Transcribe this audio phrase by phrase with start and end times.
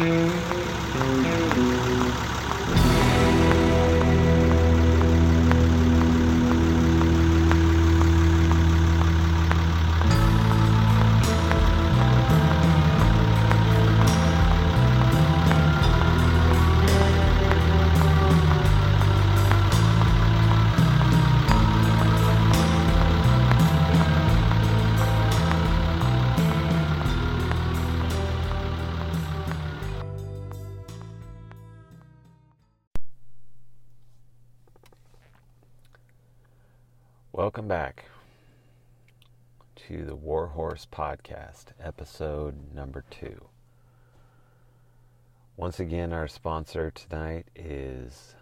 [0.00, 1.29] Música
[37.70, 38.06] back
[39.76, 43.44] to the Warhorse Podcast, episode number two.
[45.56, 48.34] Once again, our sponsor tonight is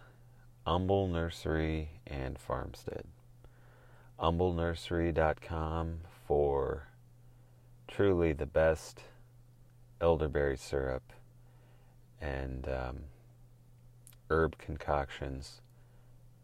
[0.65, 3.05] Humble Nursery and Farmstead.
[4.19, 6.87] HumbleNursery.com for
[7.87, 9.01] truly the best
[10.01, 11.13] elderberry syrup
[12.19, 12.97] and um,
[14.31, 15.61] herb concoctions,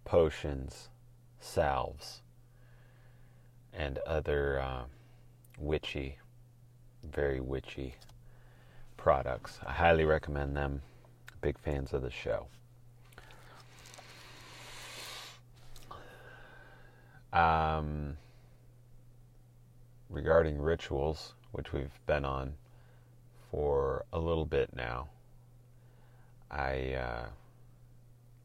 [0.03, 0.89] potions,
[1.39, 2.21] salves
[3.77, 4.83] and other uh,
[5.59, 6.17] witchy,
[7.03, 7.95] very witchy
[8.97, 9.59] products.
[9.65, 10.81] I highly recommend them.
[11.41, 12.47] Big fans of the show.
[17.33, 18.17] Um,
[20.09, 22.53] regarding rituals, which we've been on
[23.51, 25.09] for a little bit now,
[26.49, 27.25] I uh,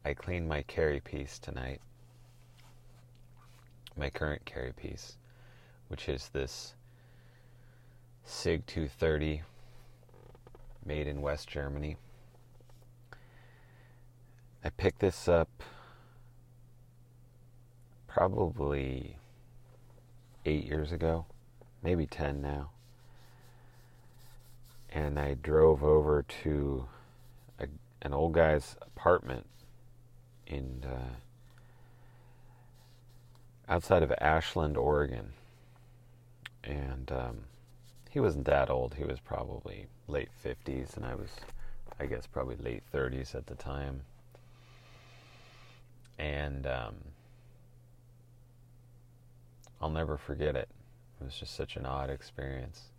[0.03, 1.79] I cleaned my carry piece tonight.
[3.95, 5.15] My current carry piece
[5.91, 6.73] which is this
[8.23, 9.41] SIG 230
[10.85, 11.97] made in West Germany.
[14.63, 15.49] I picked this up
[18.07, 19.17] probably
[20.45, 21.25] eight years ago,
[21.83, 22.69] maybe 10 now.
[24.89, 26.85] And I drove over to
[27.59, 27.67] a,
[28.01, 29.45] an old guy's apartment
[30.47, 31.15] in uh,
[33.67, 35.33] outside of Ashland, Oregon
[36.63, 37.37] and um,
[38.09, 38.95] he wasn't that old.
[38.95, 41.29] He was probably late 50s, and I was,
[41.99, 44.01] I guess, probably late 30s at the time.
[46.19, 46.95] And um,
[49.81, 50.69] I'll never forget it.
[51.19, 52.89] It was just such an odd experience.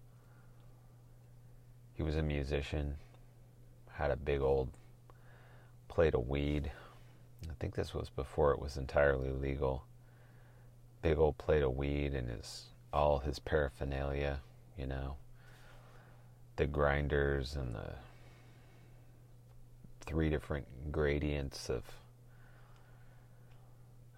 [1.95, 2.97] He was a musician,
[3.93, 4.71] had a big old
[5.89, 6.73] plate of weed.
[7.49, 9.85] I think this was before it was entirely legal.
[11.03, 14.41] Big old plate of weed in his all his paraphernalia,
[14.77, 15.17] you know,
[16.57, 17.95] the grinders and the
[20.01, 21.83] three different gradients of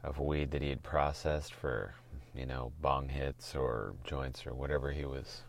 [0.03, 1.95] of weed that he had processed for,
[2.35, 5.41] you know, bong hits or joints or whatever he was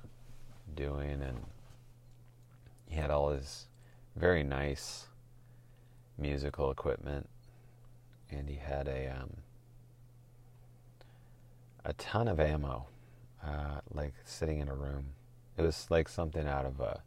[0.76, 1.22] doing.
[1.22, 1.40] And
[2.88, 3.68] he had all his
[4.16, 5.08] very nice
[6.18, 7.28] musical equipment.
[8.32, 9.38] And he had a um,
[11.84, 12.88] a ton of ammo
[13.46, 15.08] uh, like sitting in a room.
[15.58, 17.02] It was like something out of a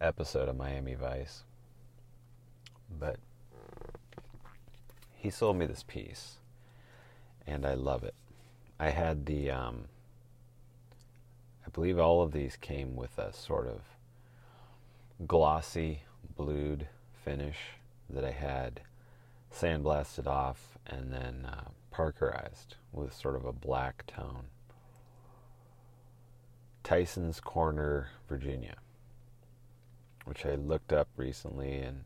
[0.00, 1.44] episode of Miami Vice.
[2.90, 3.16] But
[5.14, 6.36] he sold me this piece,
[7.46, 8.14] and I love it.
[8.78, 9.84] I had the, um,
[11.66, 13.82] I believe all of these came with a sort of
[15.26, 16.02] glossy
[16.36, 16.88] blued
[17.24, 17.58] finish
[18.08, 18.80] that I had
[19.54, 24.44] sandblasted off and then uh, parkerized with sort of a black tone.
[26.82, 28.76] Tyson's Corner, Virginia,
[30.24, 32.04] which I looked up recently and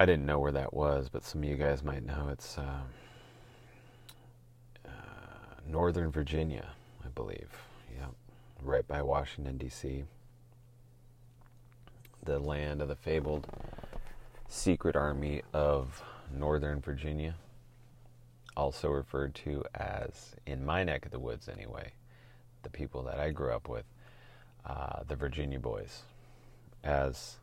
[0.00, 2.82] I didn't know where that was, but some of you guys might know it's uh,
[4.86, 4.90] uh,
[5.66, 6.68] Northern Virginia,
[7.04, 7.50] I believe.
[7.98, 8.10] Yep,
[8.62, 10.04] right by Washington, D.C.
[12.22, 13.48] The land of the fabled
[14.48, 17.34] secret army of Northern Virginia
[18.58, 21.92] also referred to as, in my neck of the woods anyway,
[22.64, 23.84] the people that I grew up with,
[24.66, 26.02] uh, the Virginia Boys,
[26.82, 27.36] as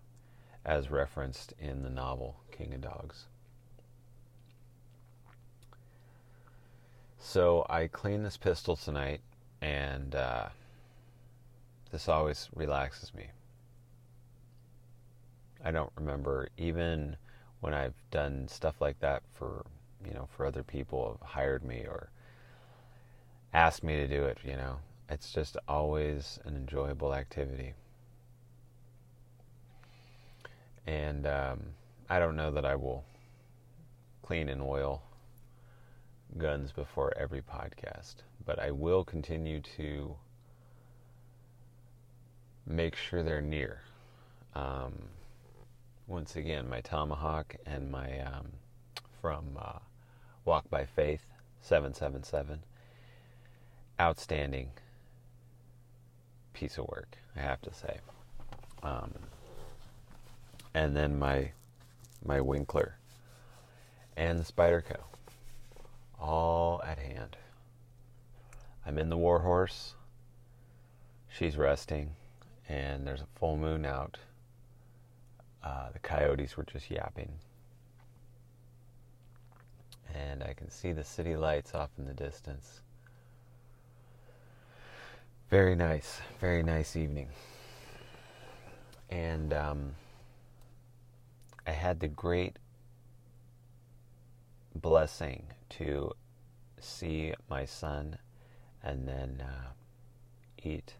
[0.66, 3.26] as referenced in the novel King of Dogs.
[7.20, 9.22] So I cleaned this pistol tonight,
[9.62, 10.48] and uh,
[11.92, 13.28] this always relaxes me.
[15.64, 17.16] I don't remember even
[17.62, 19.66] when I've done stuff like that for
[20.04, 22.10] you know, for other people have hired me or
[23.54, 24.78] asked me to do it, you know.
[25.10, 27.74] It's just always an enjoyable activity.
[30.88, 31.62] And um,
[32.10, 33.04] I don't know that I will
[34.24, 35.04] clean and oil
[36.38, 38.16] guns before every podcast,
[38.46, 40.16] but I will continue to
[42.66, 43.82] make sure they're near.
[44.56, 44.94] Um,
[46.08, 48.48] once again, my tomahawk and my um,
[49.22, 49.80] from uh,
[50.46, 51.26] Walk by Faith
[51.62, 52.60] 777.
[54.00, 54.70] Outstanding
[56.54, 57.98] piece of work, I have to say.
[58.84, 59.12] Um,
[60.74, 61.52] and then my
[62.24, 62.98] my Winkler
[64.16, 65.00] and the Spyderco,
[66.20, 67.38] all at hand.
[68.86, 69.96] I'm in the Warhorse.
[71.28, 72.12] She's resting,
[72.70, 74.20] and there's a full moon out.
[75.64, 77.40] Uh, the coyotes were just yapping.
[80.16, 82.82] And I can see the city lights off in the distance.
[85.50, 87.28] Very nice, very nice evening.
[89.10, 89.96] And um,
[91.68, 92.58] I had the great
[94.74, 96.12] blessing to
[96.80, 98.18] see my son
[98.84, 99.72] and then uh,
[100.64, 100.94] eat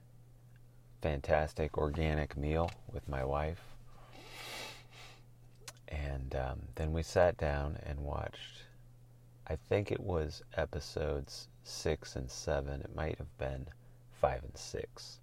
[1.02, 3.62] fantastic organic meal with my wife.
[5.88, 8.65] And um, then we sat down and watched,
[9.48, 13.68] I think it was episodes six and seven, it might have been
[14.20, 15.20] five and six,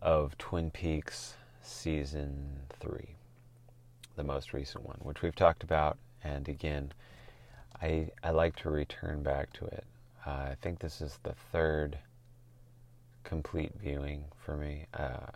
[0.00, 3.16] of Twin Peaks season three,
[4.16, 5.98] the most recent one, which we've talked about.
[6.24, 6.92] And again,
[7.80, 9.84] I, I like to return back to it.
[10.26, 11.98] Uh, I think this is the third
[13.24, 15.26] complete viewing for me, uh,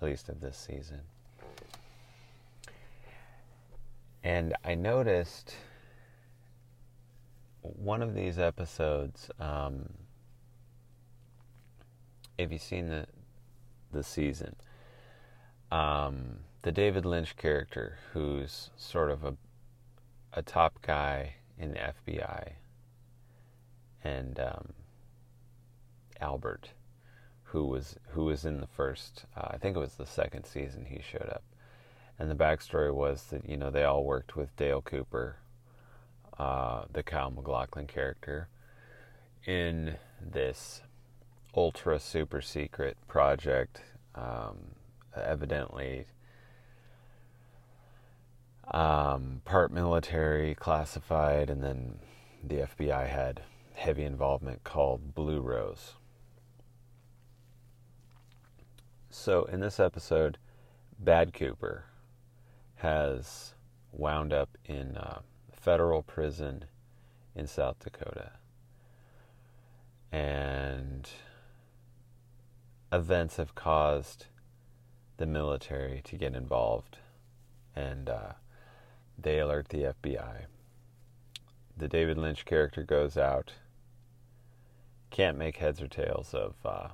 [0.00, 1.00] at least of this season.
[4.24, 5.54] And I noticed
[7.62, 9.30] one of these episodes.
[9.38, 9.88] Um,
[12.38, 13.06] if you've seen the
[13.92, 14.56] the season,
[15.70, 19.36] um, the David Lynch character, who's sort of a
[20.32, 22.52] a top guy in the FBI,
[24.02, 24.72] and um,
[26.20, 26.70] Albert,
[27.44, 30.86] who was who was in the first, uh, I think it was the second season
[30.86, 31.44] he showed up,
[32.18, 35.36] and the backstory was that you know they all worked with Dale Cooper,
[36.38, 38.48] uh, the Kyle MacLachlan character,
[39.46, 40.82] in this
[41.54, 43.80] ultra super secret project,
[44.14, 44.74] um,
[45.16, 46.06] evidently
[48.70, 51.98] um, part military, classified, and then
[52.42, 53.42] the FBI had
[53.74, 55.94] heavy involvement called Blue Rose.
[59.10, 60.38] So, in this episode,
[60.98, 61.84] Bad Cooper
[62.76, 63.54] has
[63.92, 65.20] wound up in a
[65.62, 66.64] federal prison
[67.36, 68.32] in South Dakota.
[70.10, 71.08] And
[72.92, 74.26] events have caused
[75.18, 76.98] the military to get involved.
[77.76, 78.32] And uh,
[79.16, 80.46] they alert the FBI.
[81.76, 83.52] The David Lynch character goes out,
[85.10, 86.88] can't make heads or tails of, uh,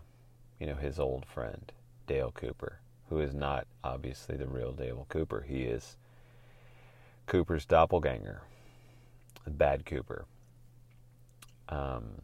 [0.60, 1.72] you know, his old friend
[2.06, 5.44] Dale Cooper, who is not obviously the real Dale Cooper.
[5.48, 5.96] He is
[7.26, 8.42] Cooper's doppelganger,
[9.56, 10.26] Bad Cooper.
[11.68, 12.22] Um,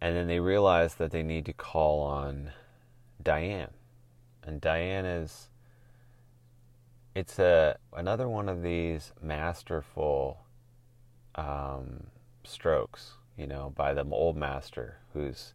[0.00, 2.52] and then they realize that they need to call on
[3.22, 3.72] Diane.
[4.42, 5.48] And Diane is
[7.14, 10.44] it's a another one of these masterful
[11.34, 12.04] um,
[12.44, 15.52] strokes, you know, by the old master who's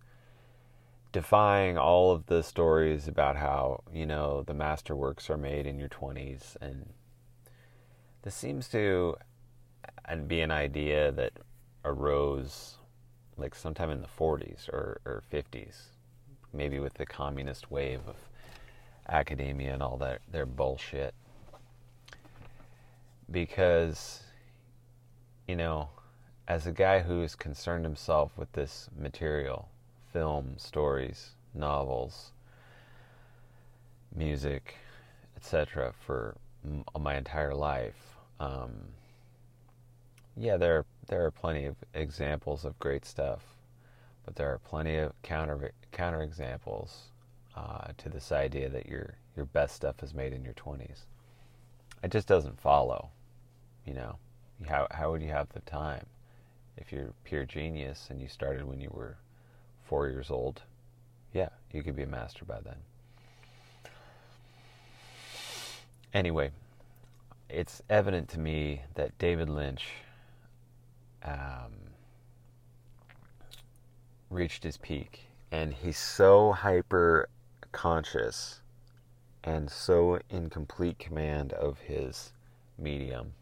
[1.13, 5.87] defying all of the stories about how you know the masterworks are made in your
[5.87, 6.89] 20s and
[8.23, 9.15] this seems to
[10.05, 11.33] and be an idea that
[11.85, 12.75] arose
[13.37, 15.75] like sometime in the 40s or, or 50s
[16.51, 18.15] maybe with the communist wave of
[19.09, 21.13] academia and all that their bullshit
[23.31, 24.21] because,
[25.47, 25.89] you know,
[26.47, 29.69] as a guy who's concerned himself with this material,
[30.11, 32.31] film, stories, novels,
[34.15, 34.75] music,
[35.35, 38.12] etc., for m- my entire life,
[38.43, 38.71] um,
[40.35, 43.41] yeah, there there are plenty of examples of great stuff,
[44.25, 47.09] but there are plenty of counter counter examples
[47.55, 51.05] uh, to this idea that your your best stuff is made in your twenties.
[52.03, 53.09] It just doesn't follow.
[53.85, 54.17] You know,
[54.67, 56.05] how how would you have the time
[56.77, 59.17] if you're pure genius and you started when you were
[59.85, 60.63] four years old?
[61.33, 62.75] Yeah, you could be a master by then.
[66.13, 66.51] Anyway,
[67.49, 69.87] it's evident to me that David Lynch
[71.23, 71.73] um,
[74.29, 77.29] reached his peak, and he's so hyper
[77.71, 78.61] conscious
[79.43, 82.31] and so in complete command of his
[82.77, 83.33] medium.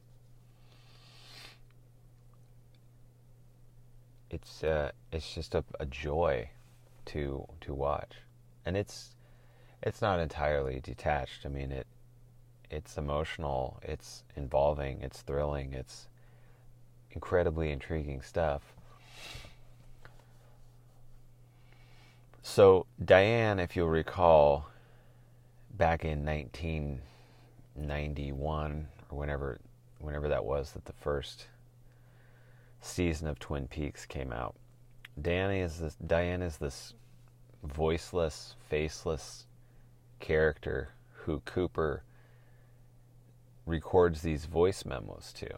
[4.30, 6.50] It's uh, it's just a, a joy
[7.08, 8.14] to to watch,
[8.66, 9.16] and it's
[9.84, 11.46] it's not entirely detached.
[11.46, 11.86] I mean it
[12.72, 16.08] it's emotional, it's involving, it's thrilling, it's
[17.12, 18.62] incredibly intriguing stuff.
[22.42, 24.68] So Diane, if you'll recall,
[25.78, 29.60] back in 1991 or whenever
[30.00, 31.48] whenever that was that the first
[32.82, 34.56] season of Twin Peaks came out.
[35.22, 36.94] Danny is this Diane is this
[37.64, 39.46] voiceless, faceless
[40.20, 42.04] character who Cooper
[43.72, 45.50] records these voice memos to.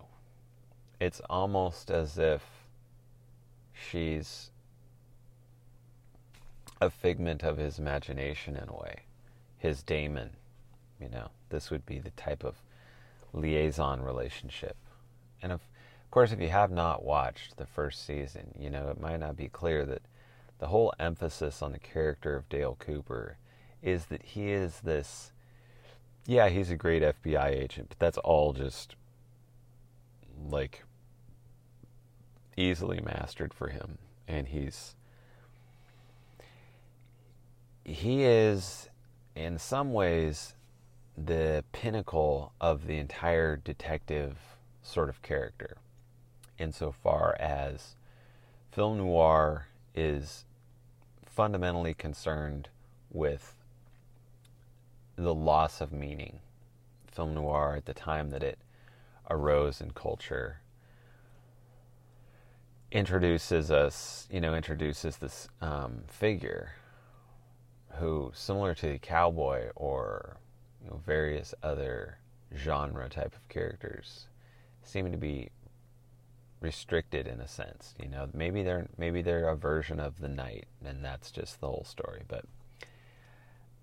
[0.99, 2.43] It's almost as if
[3.73, 4.51] she's
[6.79, 9.01] a figment of his imagination in a way.
[9.57, 10.31] His daemon,
[10.99, 12.55] you know, this would be the type of
[13.33, 14.77] liaison relationship.
[15.41, 15.61] And of
[16.11, 19.47] course, if you have not watched the first season, you know, it might not be
[19.47, 20.03] clear that
[20.59, 23.37] the whole emphasis on the character of Dale Cooper
[23.81, 25.31] is that he is this
[26.25, 28.95] yeah, he's a great FBI agent, but that's all just
[30.49, 30.83] like
[32.57, 34.95] easily mastered for him and he's
[37.83, 38.89] he is
[39.35, 40.55] in some ways
[41.17, 44.37] the pinnacle of the entire detective
[44.81, 45.77] sort of character
[46.57, 47.95] insofar as
[48.71, 50.45] film noir is
[51.25, 52.69] fundamentally concerned
[53.11, 53.55] with
[55.15, 56.39] the loss of meaning.
[57.11, 58.57] Film noir at the time that it
[59.29, 60.61] arose in culture
[62.91, 66.73] introduces us, you know, introduces this um, figure
[67.95, 70.37] who, similar to the cowboy or
[70.83, 72.17] you know, various other
[72.55, 74.27] genre type of characters,
[74.83, 75.49] seem to be
[76.59, 77.95] restricted in a sense.
[78.01, 81.67] You know, maybe they're maybe they're a version of the knight, and that's just the
[81.67, 82.23] whole story.
[82.27, 82.45] But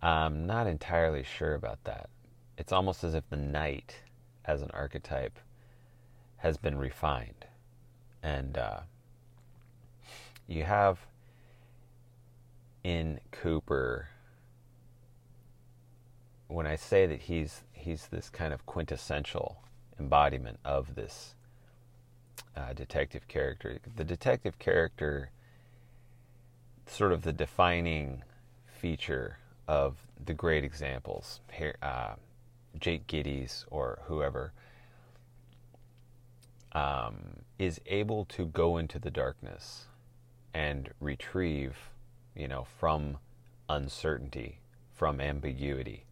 [0.03, 2.09] I'm not entirely sure about that.
[2.57, 3.97] It's almost as if the knight,
[4.45, 5.39] as an archetype,
[6.39, 7.47] has been refined.
[8.23, 8.81] And uh,
[10.47, 10.99] you have
[12.83, 14.09] in Cooper,
[16.49, 19.63] when I say that he's he's this kind of quintessential
[19.99, 21.35] embodiment of this
[22.57, 25.31] uh, detective character, the detective character,
[26.87, 28.23] sort of the defining
[28.67, 29.39] feature
[29.71, 29.95] of
[30.27, 31.39] the great examples,
[31.81, 32.15] uh,
[32.81, 34.53] Jake Gittes or whoever,
[36.73, 37.15] um,
[37.57, 39.85] is able to go into the darkness
[40.53, 41.77] and retrieve,
[42.35, 43.19] you know, from
[43.69, 44.59] uncertainty,
[44.93, 46.05] from ambiguity,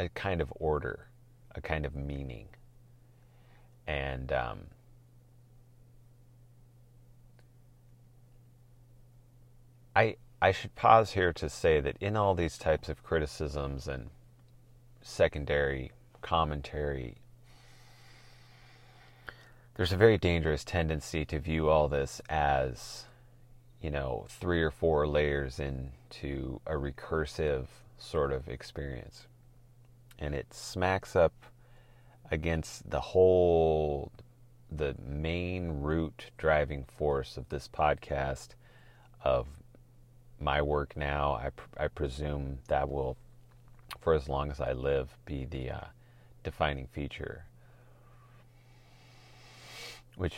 [0.00, 1.06] a kind of order,
[1.54, 2.48] a kind of meaning.
[3.86, 4.58] And um,
[9.94, 14.10] I I should pause here to say that in all these types of criticisms and
[15.02, 15.90] secondary
[16.22, 17.16] commentary,
[19.74, 23.04] there's a very dangerous tendency to view all this as,
[23.80, 27.66] you know, three or four layers into a recursive
[27.96, 29.26] sort of experience.
[30.20, 31.34] And it smacks up
[32.30, 34.12] against the whole,
[34.70, 38.50] the main root driving force of this podcast
[39.24, 39.46] of
[40.40, 43.16] my work now, I, pr- I presume that will,
[44.00, 45.84] for as long as I live, be the uh,
[46.44, 47.44] defining feature.
[50.16, 50.34] Which,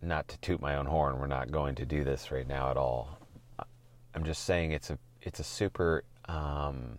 [0.00, 2.76] not to toot my own horn, we're not going to do this right now at
[2.76, 3.18] all.
[4.14, 6.98] I'm just saying it's a it's a super um,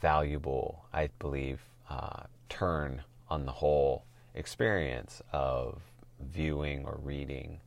[0.00, 4.04] valuable, I believe, uh, turn on the whole
[4.34, 5.82] experience of
[6.20, 7.60] viewing or reading,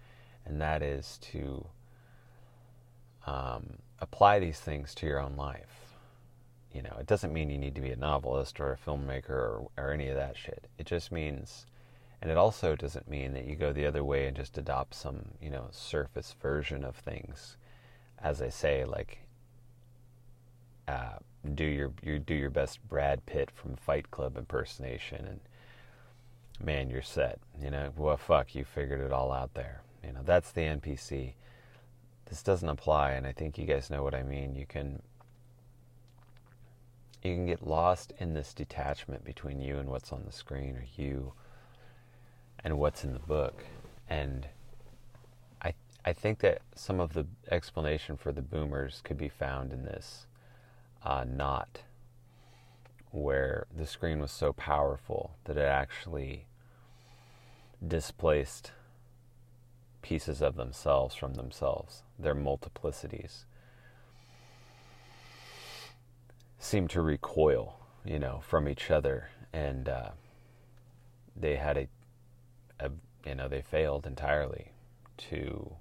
[0.45, 1.65] and that is to
[3.29, 5.95] um, apply these things to your own life.
[6.74, 9.67] You know, it doesn't mean you need to be a novelist or a filmmaker or,
[9.77, 10.67] or any of that shit.
[10.77, 11.65] It just means,
[12.21, 15.19] and it also doesn't mean that you go the other way and just adopt some,
[15.41, 17.57] you know, surface version of things.
[18.21, 19.19] As I say, like,
[20.88, 21.19] uh,
[21.55, 25.39] do your you do your best Brad Pitt from Fight Club impersonation, and
[26.62, 27.39] man, you're set.
[27.62, 29.81] You know, well, fuck, you figured it all out there.
[30.03, 31.33] You know, that's the NPC
[32.29, 34.55] this doesn't apply, and I think you guys know what I mean.
[34.55, 35.01] You can
[37.24, 40.86] you can get lost in this detachment between you and what's on the screen, or
[40.95, 41.33] you
[42.63, 43.63] and what's in the book,
[44.07, 44.48] and
[45.62, 45.74] I
[46.05, 50.27] I think that some of the explanation for the boomers could be found in this
[51.03, 51.81] uh, knot
[53.12, 56.45] where the screen was so powerful that it actually
[57.86, 58.71] displaced
[60.01, 63.43] pieces of themselves from themselves, their multiplicities,
[66.57, 69.29] seem to recoil, you know, from each other.
[69.53, 70.09] And uh,
[71.35, 71.87] they had a,
[72.79, 72.91] a,
[73.25, 74.71] you know, they failed entirely
[75.29, 75.75] to,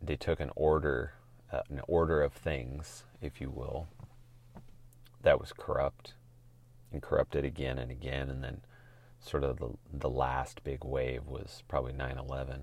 [0.00, 1.14] they took an order,
[1.52, 3.88] uh, an order of things, if you will,
[5.22, 6.14] that was corrupt
[6.92, 8.60] and corrupted again and again and then
[9.22, 12.62] sort of the the last big wave was probably 9/11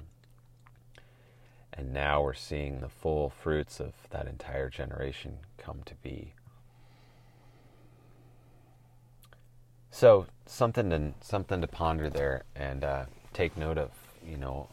[1.80, 6.34] and now we're seeing the full fruits of that entire generation come to be.
[9.90, 13.92] So something to something to ponder there and uh, take note of.
[14.26, 14.68] You know,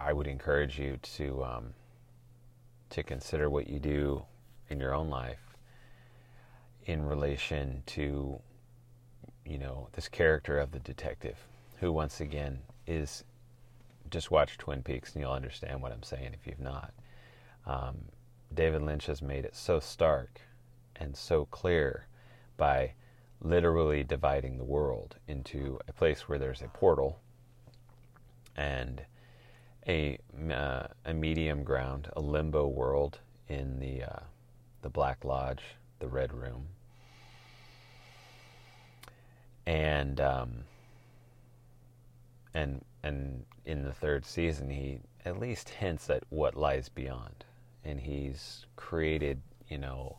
[0.00, 1.74] I would encourage you to um,
[2.90, 4.24] to consider what you do
[4.70, 5.56] in your own life
[6.86, 8.40] in relation to
[9.46, 11.36] you know this character of the detective,
[11.80, 13.24] who once again is
[14.10, 16.92] just watch Twin Peaks and you'll understand what I'm saying if you've not.
[17.66, 17.96] Um,
[18.54, 20.40] David Lynch has made it so stark
[20.94, 22.06] and so clear
[22.56, 22.92] by
[23.40, 27.20] literally dividing the world into a place where there's a portal
[28.56, 29.02] and
[29.86, 30.18] a
[30.50, 34.20] uh, a medium ground, a limbo world in the uh,
[34.82, 35.62] the Black Lodge,
[35.98, 36.66] the Red Room,
[39.66, 40.64] and um,
[42.54, 47.44] and and in the third season, he at least hints at what lies beyond,
[47.84, 50.18] and he's created, you know,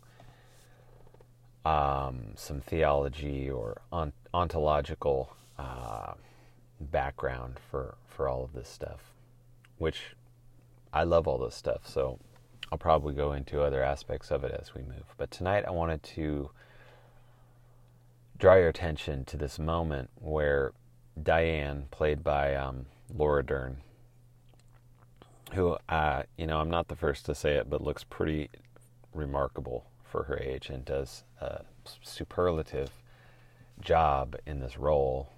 [1.66, 6.14] um, some theology or ont- ontological uh,
[6.80, 9.14] background for for all of this stuff,
[9.78, 10.16] which
[10.94, 11.88] I love all this stuff.
[11.88, 12.20] So
[12.72, 15.06] I'll probably go into other aspects of it as we move.
[15.18, 16.50] But tonight, I wanted to
[18.38, 20.74] draw your attention to this moment where
[21.22, 23.78] Diane, played by um, Laura Dern,
[25.54, 28.50] who, uh, you know, I'm not the first to say it, but looks pretty
[29.14, 31.64] remarkable for her age and does a
[32.04, 32.92] superlative
[33.82, 35.30] job in this role.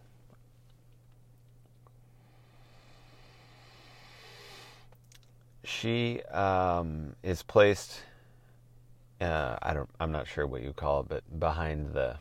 [5.63, 8.02] She um, is placed.
[9.21, 9.89] Uh, I don't.
[10.00, 12.17] I'm not sure what you call it, but behind the,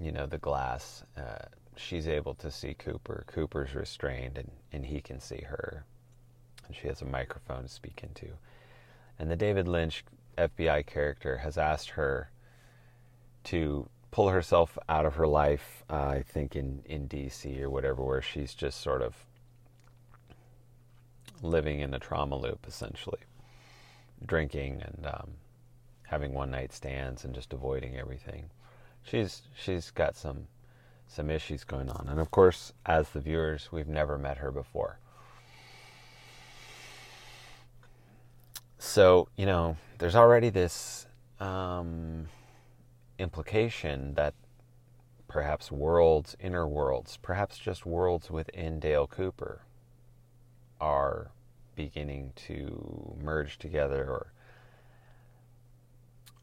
[0.00, 1.04] you know, the glass.
[1.16, 1.44] Uh,
[1.76, 3.24] she's able to see Cooper.
[3.26, 5.84] Cooper's restrained and, and he can see her.
[6.66, 8.28] And she has a microphone to speak into.
[9.18, 10.04] And the David Lynch
[10.38, 12.30] FBI character has asked her
[13.44, 18.02] to pull herself out of her life, uh, I think in, in DC or whatever,
[18.02, 19.14] where she's just sort of
[21.42, 23.20] living in a trauma loop essentially,
[24.24, 25.30] drinking and um,
[26.06, 28.50] having one night stands and just avoiding everything.
[29.02, 30.46] She's she's got some
[31.06, 32.06] some issues going on.
[32.08, 34.98] And of course, as the viewers, we've never met her before.
[38.78, 41.06] So, you know, there's already this
[41.40, 42.28] um,
[43.18, 44.34] implication that
[45.28, 49.62] perhaps worlds, inner worlds, perhaps just worlds within Dale Cooper
[50.80, 51.30] are
[51.74, 54.32] beginning to merge together or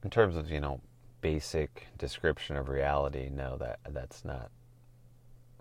[0.04, 0.80] in terms of, you know,
[1.22, 4.50] basic description of reality, no, that that's not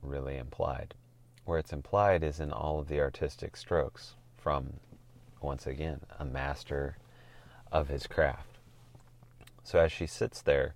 [0.03, 0.95] really implied.
[1.45, 4.75] Where it's implied is in all of the artistic strokes from,
[5.40, 6.97] once again, a master
[7.73, 8.59] of his craft.
[9.62, 10.75] So as she sits there,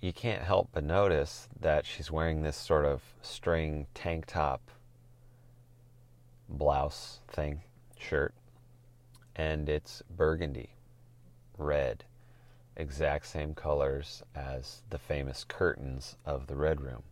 [0.00, 4.60] you can't help but notice that she's wearing this sort of string tank top
[6.48, 7.62] blouse thing,
[7.98, 8.34] shirt,
[9.36, 10.70] and it's burgundy,
[11.56, 12.04] red,
[12.76, 17.02] exact same colors as the famous curtains of the Red Room.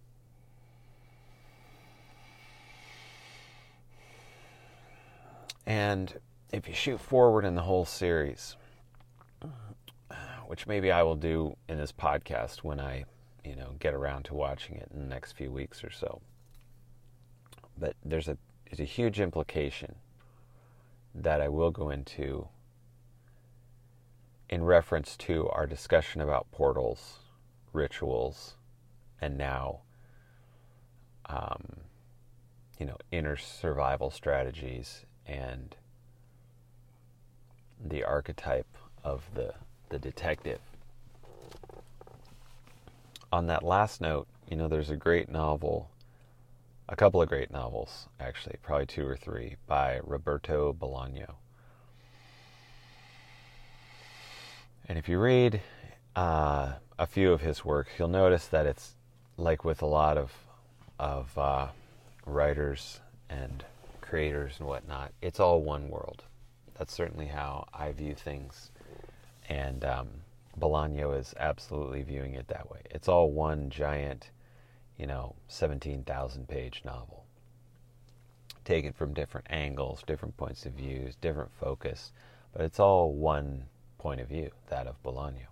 [5.67, 6.19] And
[6.53, 8.57] if you shoot forward in the whole series,
[10.47, 13.05] which maybe I will do in this podcast when I,
[13.45, 16.21] you know, get around to watching it in the next few weeks or so.
[17.79, 19.95] But there's a there's a huge implication
[21.15, 22.49] that I will go into
[24.51, 27.21] in reference to our discussion about portals,
[27.73, 28.57] rituals,
[29.21, 29.79] and now,
[31.27, 31.77] um,
[32.77, 35.77] you know, inner survival strategies and
[37.83, 38.67] the archetype
[39.05, 39.55] of the,
[39.89, 40.59] the detective.
[43.33, 45.91] On that last note, you know, there's a great novel,
[46.89, 51.35] a couple of great novels, actually, probably two or three, by Roberto Bolaño.
[54.89, 55.61] And if you read
[56.17, 58.95] uh, a few of his work, you'll notice that it's
[59.37, 60.33] like with a lot of
[60.99, 61.69] of uh,
[62.27, 63.65] writers and
[64.03, 66.25] creators and whatnot, it's all one world.
[66.77, 68.71] That's certainly how I view things.
[69.49, 70.09] And um,
[70.59, 72.81] Bolaño is absolutely viewing it that way.
[72.91, 74.31] It's all one giant,
[74.99, 77.25] you know, 17,000 page novel.
[78.65, 82.13] Taken from different angles, different points of views, different focus,
[82.53, 83.65] but it's all one
[84.01, 85.47] point of view, that of Bolaño.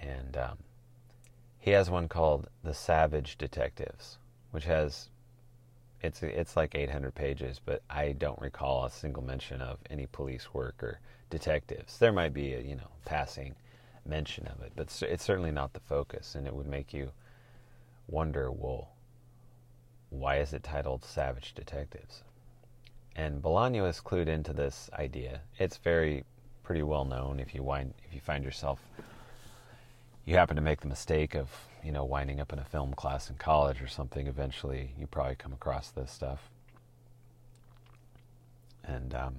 [0.00, 0.58] And um,
[1.58, 4.18] he has one called The Savage Detectives,
[4.52, 5.08] which has
[6.00, 10.54] it's it's like 800 pages, but I don't recall a single mention of any police
[10.54, 11.98] work or detectives.
[11.98, 13.56] There might be a you know passing
[14.06, 17.10] mention of it, but it's certainly not the focus, and it would make you
[18.06, 18.90] wonder, well,
[20.10, 22.22] why is it titled Savage Detectives?
[23.16, 25.40] And Bolaño is clued into this idea.
[25.58, 26.24] It's very
[26.64, 27.38] pretty well known.
[27.38, 28.80] If you wind if you find yourself
[30.24, 31.50] you happen to make the mistake of
[31.84, 35.36] you know winding up in a film class in college or something eventually you probably
[35.36, 36.48] come across this stuff.
[38.82, 39.36] And um,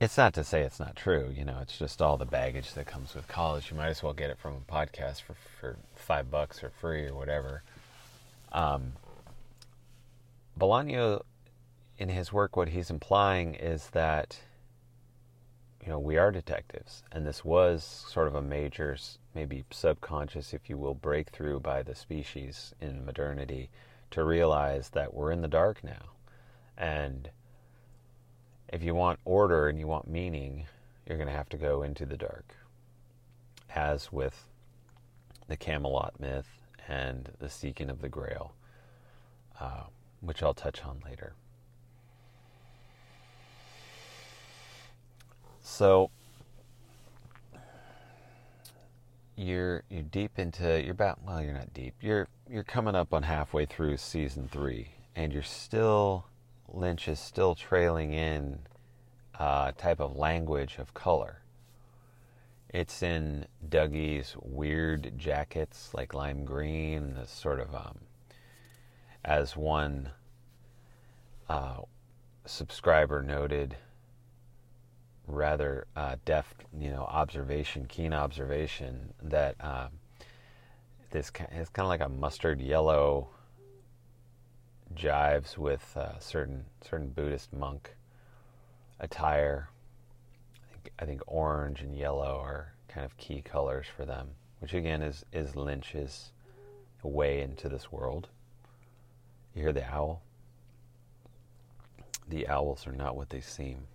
[0.00, 2.86] it's not to say it's not true you know it's just all the baggage that
[2.86, 3.70] comes with college.
[3.70, 7.06] You might as well get it from a podcast for, for five bucks or free
[7.06, 7.62] or whatever.
[8.52, 8.94] Um,
[10.58, 11.22] Bolaño
[11.98, 14.38] in his work what he's implying is that
[15.84, 18.96] you know, we are detectives, and this was sort of a major,
[19.34, 23.68] maybe subconscious, if you will, breakthrough by the species in modernity
[24.10, 26.12] to realize that we're in the dark now.
[26.78, 27.28] And
[28.72, 30.66] if you want order and you want meaning,
[31.06, 32.54] you're going to have to go into the dark.
[33.74, 34.48] As with
[35.48, 36.48] the Camelot myth
[36.88, 38.54] and the seeking of the Grail,
[39.60, 39.82] uh,
[40.20, 41.34] which I'll touch on later.
[45.66, 46.10] So
[49.36, 53.24] you're you're deep into you're about well you're not deep you're you're coming up on
[53.24, 56.24] halfway through season three and you're still
[56.68, 58.58] Lynch is still trailing in
[59.38, 61.40] a uh, type of language of color.
[62.68, 67.98] It's in Dougie's weird jackets like lime green, this sort of um,
[69.24, 70.10] as one
[71.48, 71.82] uh,
[72.44, 73.76] subscriber noted
[75.26, 79.88] rather uh, deft, you know, observation, keen observation that uh,
[81.10, 83.28] this is kind of like a mustard yellow
[84.94, 87.96] jives with uh, certain certain Buddhist monk
[89.00, 89.68] attire.
[90.56, 94.74] I think, I think orange and yellow are kind of key colors for them, which
[94.74, 96.32] again is is Lynch's
[97.02, 98.28] way into this world.
[99.54, 100.22] You hear the owl.
[102.28, 103.86] The owls are not what they seem.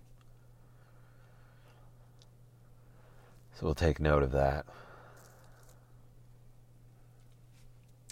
[3.60, 4.64] So we'll take note of that.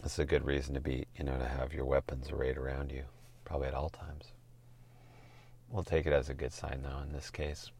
[0.03, 3.05] That's a good reason to be, you know, to have your weapons arrayed around you,
[3.47, 4.27] probably at all times.
[5.71, 7.71] We'll take it as a good sign, though, in this case.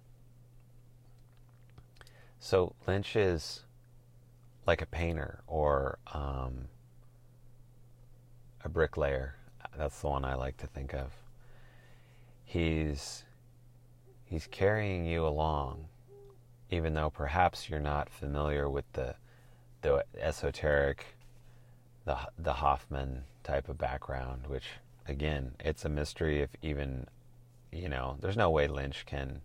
[2.41, 3.65] So Lynch is
[4.67, 6.69] like a painter or um,
[8.65, 9.35] a bricklayer.
[9.77, 11.13] That's the one I like to think of.
[12.45, 13.25] He's
[14.25, 15.89] he's carrying you along
[16.71, 19.15] even though perhaps you're not familiar with the
[19.83, 21.07] the esoteric,
[22.05, 24.65] the the Hoffman type of background, which
[25.07, 27.07] again, it's a mystery if even
[27.71, 29.41] you know, there's no way Lynch can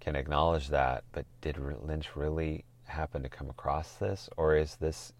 [0.00, 1.04] can acknowledge that.
[1.12, 5.12] But did Lynch really happen to come across this, or is this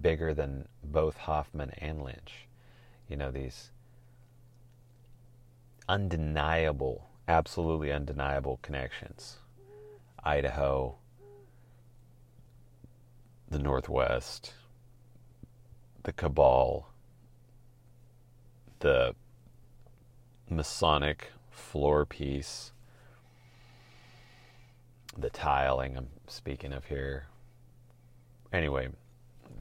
[0.00, 2.46] bigger than both Hoffman and Lynch?
[3.08, 3.70] You know, these
[5.88, 9.36] undeniable, absolutely undeniable connections
[10.24, 10.96] Idaho,
[13.50, 14.54] the Northwest,
[16.02, 16.88] the Cabal,
[18.78, 19.14] the
[20.48, 22.72] Masonic floor piece,
[25.16, 27.26] the tiling I'm speaking of here.
[28.50, 28.88] Anyway,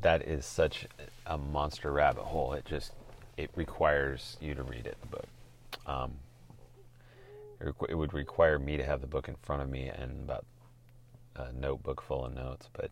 [0.01, 0.87] that is such
[1.25, 2.53] a monster rabbit hole.
[2.53, 2.93] It just
[3.35, 5.27] it requires you to read it, the book.
[5.85, 6.13] Um,
[7.89, 10.45] it would require me to have the book in front of me and about
[11.35, 12.91] a notebook full of notes, but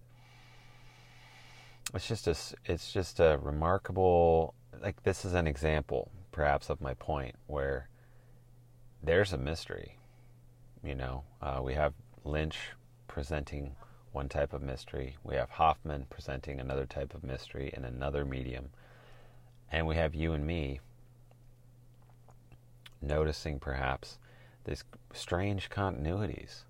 [1.93, 6.93] it's just a it's just a remarkable like this is an example perhaps of my
[6.93, 7.89] point where
[9.04, 9.97] there's a mystery.
[10.84, 12.58] You know, uh, we have Lynch
[13.08, 13.75] presenting
[14.12, 15.17] one type of mystery.
[15.23, 18.69] We have Hoffman presenting another type of mystery in another medium.
[19.71, 20.80] And we have you and me
[23.01, 24.17] noticing perhaps
[24.65, 26.63] these strange continuities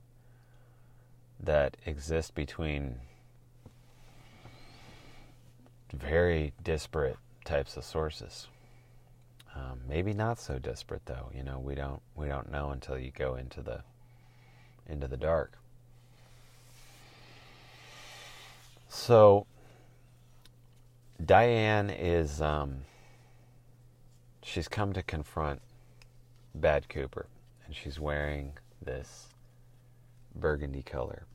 [1.44, 2.96] that exist between
[5.94, 8.48] very disparate types of sources.
[9.56, 11.30] Um, maybe not so disparate though.
[11.36, 13.82] You know, we don't we don't know until you go into the
[14.88, 15.58] into the dark.
[18.88, 19.46] So
[21.24, 22.82] Diane is um,
[24.44, 25.62] she's come to confront
[26.56, 27.28] Bad Cooper,
[27.66, 29.31] and she's wearing this
[30.36, 31.26] burgundy color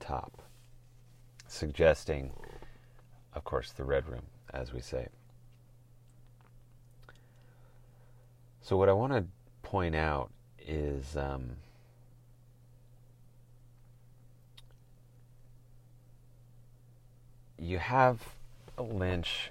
[0.00, 0.42] top,
[1.48, 2.32] suggesting,
[3.34, 5.08] of course, the Red Room, as we say.
[8.60, 9.24] So, what I want to
[9.62, 11.56] point out is um,
[17.58, 18.20] you have
[18.78, 19.50] Lynch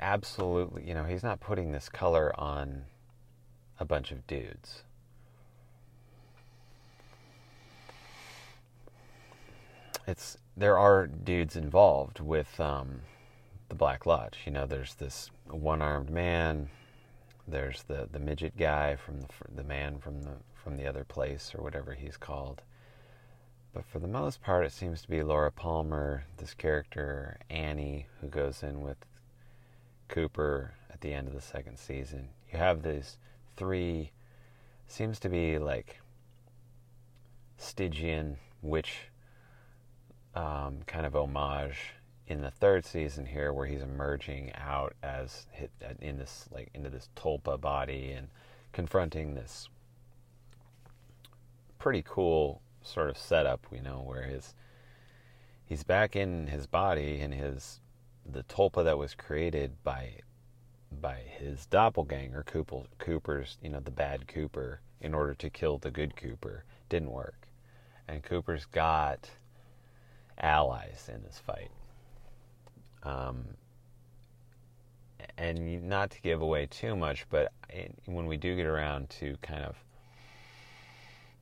[0.00, 2.84] absolutely, you know, he's not putting this color on
[3.78, 4.82] a bunch of dudes.
[10.10, 13.02] It's there are dudes involved with um,
[13.68, 14.40] the Black Lodge.
[14.44, 16.68] You know, there's this one-armed man.
[17.46, 21.54] There's the, the midget guy from the the man from the from the other place
[21.54, 22.60] or whatever he's called.
[23.72, 28.26] But for the most part, it seems to be Laura Palmer, this character Annie, who
[28.26, 28.98] goes in with
[30.08, 32.30] Cooper at the end of the second season.
[32.52, 33.16] You have these
[33.56, 34.10] three,
[34.88, 36.00] seems to be like
[37.58, 39.09] Stygian witch
[40.34, 41.94] um, kind of homage
[42.26, 46.88] in the third season here, where he's emerging out as hit in this like into
[46.88, 48.28] this tulpa body and
[48.72, 49.68] confronting this
[51.78, 54.54] pretty cool sort of setup, you know, where his
[55.64, 57.80] he's back in his body and his
[58.30, 60.16] the tulpa that was created by
[61.00, 65.90] by his doppelganger Cooper, Cooper's you know the bad Cooper in order to kill the
[65.90, 67.48] good Cooper didn't work,
[68.06, 69.30] and Cooper's got
[70.40, 71.70] allies in this fight.
[73.02, 73.44] Um,
[75.36, 77.52] and not to give away too much, but
[78.06, 79.76] when we do get around to kind of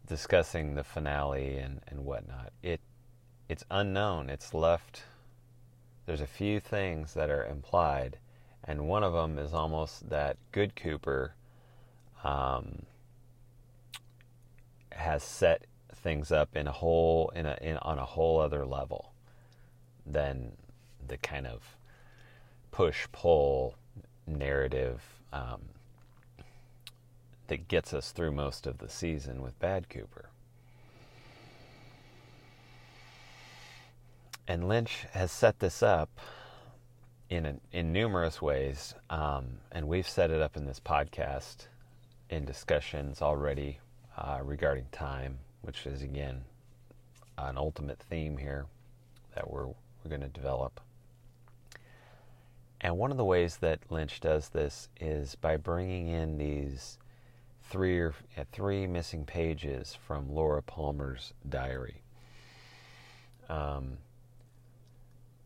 [0.06, 2.80] discussing the finale and, and whatnot, it
[3.48, 4.28] it's unknown.
[4.28, 5.04] It's left.
[6.04, 8.18] There's a few things that are implied,
[8.64, 11.34] and one of them is almost that Good Cooper
[12.24, 12.82] um,
[14.92, 15.64] has set
[15.98, 19.12] things up in a whole in a in on a whole other level
[20.06, 20.52] than
[21.06, 21.76] the kind of
[22.70, 23.74] push pull
[24.26, 25.60] narrative um,
[27.48, 30.28] that gets us through most of the season with Bad Cooper.
[34.46, 36.08] And Lynch has set this up
[37.28, 41.66] in a, in numerous ways, um, and we've set it up in this podcast
[42.30, 43.78] in discussions already
[44.16, 46.42] uh, regarding time, which is again
[47.36, 48.66] an ultimate theme here
[49.34, 50.80] that we're we're going to develop.
[52.80, 56.98] And one of the ways that Lynch does this is by bringing in these
[57.62, 62.02] three or uh, three missing pages from Laura Palmer's diary.
[63.48, 63.98] Um,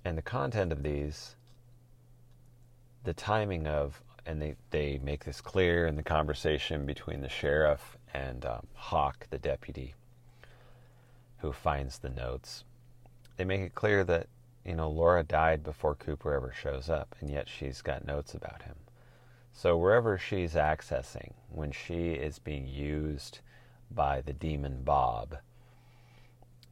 [0.04, 1.36] and the content of these,
[3.04, 7.96] the timing of, and they, they make this clear in the conversation between the sheriff
[8.12, 9.94] and um, Hawk, the deputy,
[11.42, 12.64] who finds the notes.
[13.36, 14.28] They make it clear that,
[14.64, 18.62] you know, Laura died before Cooper ever shows up, and yet she's got notes about
[18.62, 18.76] him.
[19.52, 23.40] So wherever she's accessing, when she is being used
[23.90, 25.36] by the demon Bob,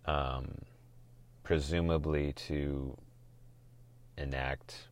[0.07, 0.63] um,
[1.43, 2.97] presumably to
[4.17, 4.89] enact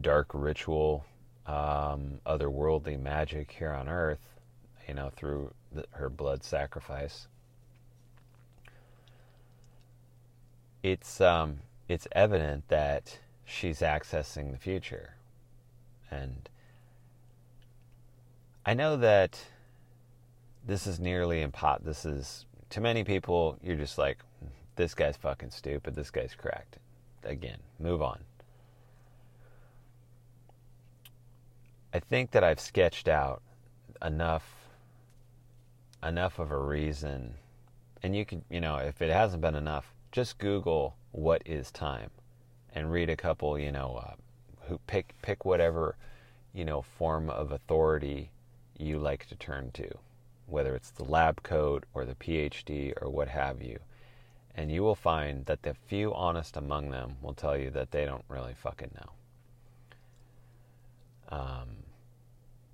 [0.00, 1.04] dark ritual,
[1.46, 4.24] um, otherworldly magic here on Earth,
[4.86, 7.26] you know, through the, her blood sacrifice.
[10.82, 15.14] It's um, it's evident that she's accessing the future,
[16.10, 16.48] and
[18.66, 19.38] I know that
[20.66, 21.86] this is nearly impossible.
[21.86, 23.58] This is to many people.
[23.62, 24.18] You're just like,
[24.76, 25.94] this guy's fucking stupid.
[25.94, 26.78] This guy's cracked.
[27.24, 28.20] Again, move on.
[31.94, 33.42] I think that I've sketched out
[34.04, 34.44] enough
[36.02, 37.34] enough of a reason
[38.02, 42.10] and you can you know if it hasn't been enough just google what is time
[42.74, 44.14] and read a couple you know uh,
[44.68, 45.96] who pick pick whatever
[46.52, 48.30] you know form of authority
[48.82, 49.88] you like to turn to,
[50.46, 53.78] whether it's the lab coat or the PhD or what have you.
[54.54, 58.04] And you will find that the few honest among them will tell you that they
[58.04, 59.10] don't really fucking know.
[61.38, 61.68] Um,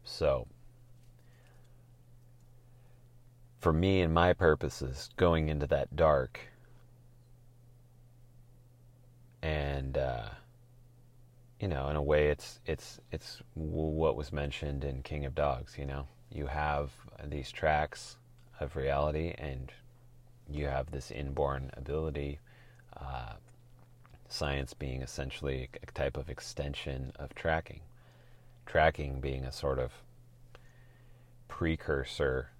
[0.02, 0.48] so,
[3.60, 6.40] for me and my purposes, going into that dark
[9.42, 10.28] and uh,
[11.60, 15.76] you know, in a way, it's it's it's what was mentioned in King of Dogs.
[15.78, 16.90] You know, you have
[17.24, 18.16] these tracks
[18.60, 19.72] of reality, and
[20.48, 22.38] you have this inborn ability.
[22.96, 23.34] Uh,
[24.28, 27.80] science being essentially a type of extension of tracking.
[28.66, 29.92] Tracking being a sort of
[31.48, 32.50] precursor,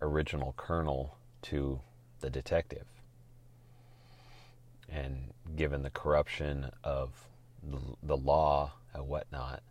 [0.00, 1.80] original kernel to
[2.20, 2.86] the detective.
[4.88, 7.10] And given the corruption of
[8.02, 9.62] the law and whatnot,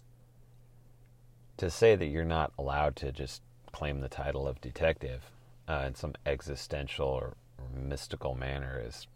[1.57, 5.31] to say that you're not allowed to just claim the title of detective
[5.67, 9.07] uh, in some existential or, or mystical manner is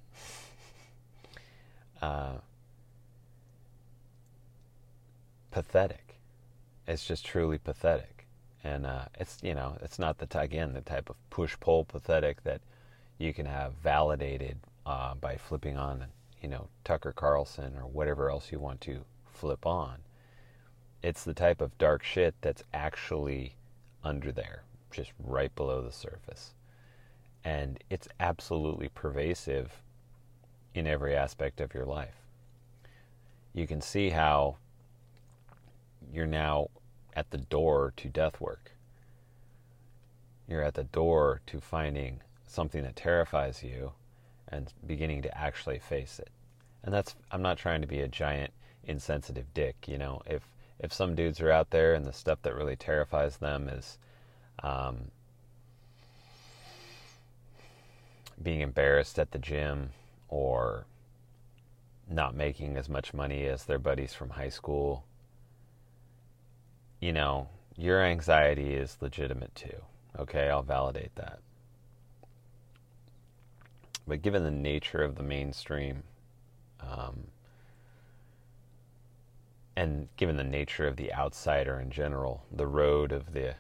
[2.02, 2.34] uh,
[5.52, 6.16] pathetic.
[6.88, 8.26] It's just truly pathetic,
[8.64, 12.44] and uh, it's you know it's not the again the type of push pull pathetic
[12.44, 12.62] that
[13.20, 16.06] you can have validated uh, by flipping on
[16.42, 20.00] you know Tucker Carlson or whatever else you want to flip on.
[21.02, 23.56] It's the type of dark shit that's actually
[24.04, 26.54] under there, just right below the surface.
[27.44, 29.82] And it's absolutely pervasive
[30.74, 32.16] in every aspect of your life.
[33.54, 34.58] You can see how
[36.14, 36.70] you're now
[37.16, 38.72] at the door to death work.
[40.48, 43.94] You're at the door to finding something that terrifies you
[44.50, 46.30] and beginning to actually face it.
[46.84, 50.22] And that's I'm not trying to be a giant insensitive dick, you know.
[50.26, 50.44] If
[50.80, 53.98] if some dudes are out there and the stuff that really terrifies them is
[54.64, 55.12] um,
[58.42, 59.90] being embarrassed at the gym
[60.30, 60.86] or
[62.10, 65.04] not making as much money as their buddies from high school,
[67.00, 69.82] you know, your anxiety is legitimate too.
[70.18, 71.40] Okay, I'll validate that.
[74.10, 76.02] But given the nature of the mainstream,
[76.82, 77.28] um,
[79.76, 83.54] and given the nature of the outsider in general, the road of the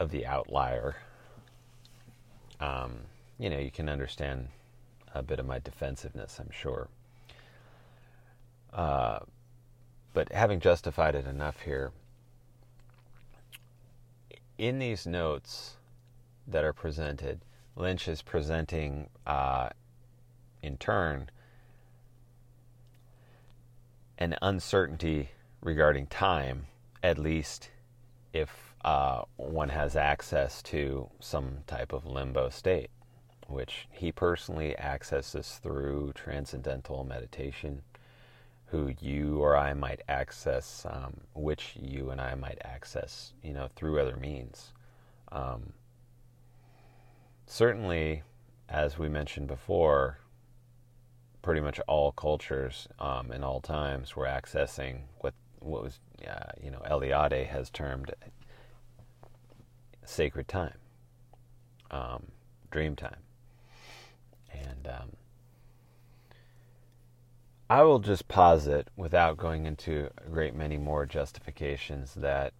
[0.00, 0.96] of the outlier,
[2.58, 2.98] um,
[3.38, 4.48] you know, you can understand
[5.14, 6.88] a bit of my defensiveness, I'm sure.
[8.72, 9.20] Uh,
[10.12, 11.92] but having justified it enough here,
[14.58, 15.76] in these notes
[16.48, 17.40] that are presented,
[17.80, 19.70] Lynch is presenting, uh,
[20.62, 21.30] in turn,
[24.18, 25.30] an uncertainty
[25.62, 26.66] regarding time,
[27.02, 27.70] at least
[28.32, 32.90] if uh, one has access to some type of limbo state
[33.50, 37.82] which he personally accesses through transcendental meditation,
[38.66, 43.68] who you or I might access, um, which you and I might access, you know,
[43.74, 44.72] through other means.
[45.32, 45.72] Um,
[47.50, 48.22] certainly,
[48.68, 50.18] as we mentioned before,
[51.42, 56.70] pretty much all cultures um, in all times were accessing what what was, uh, you
[56.70, 58.14] know, Eliade has termed
[60.04, 60.78] sacred time,
[61.90, 62.28] um,
[62.70, 63.18] dream time.
[64.52, 65.10] And um,
[67.68, 72.54] I will just posit, without going into a great many more justifications, that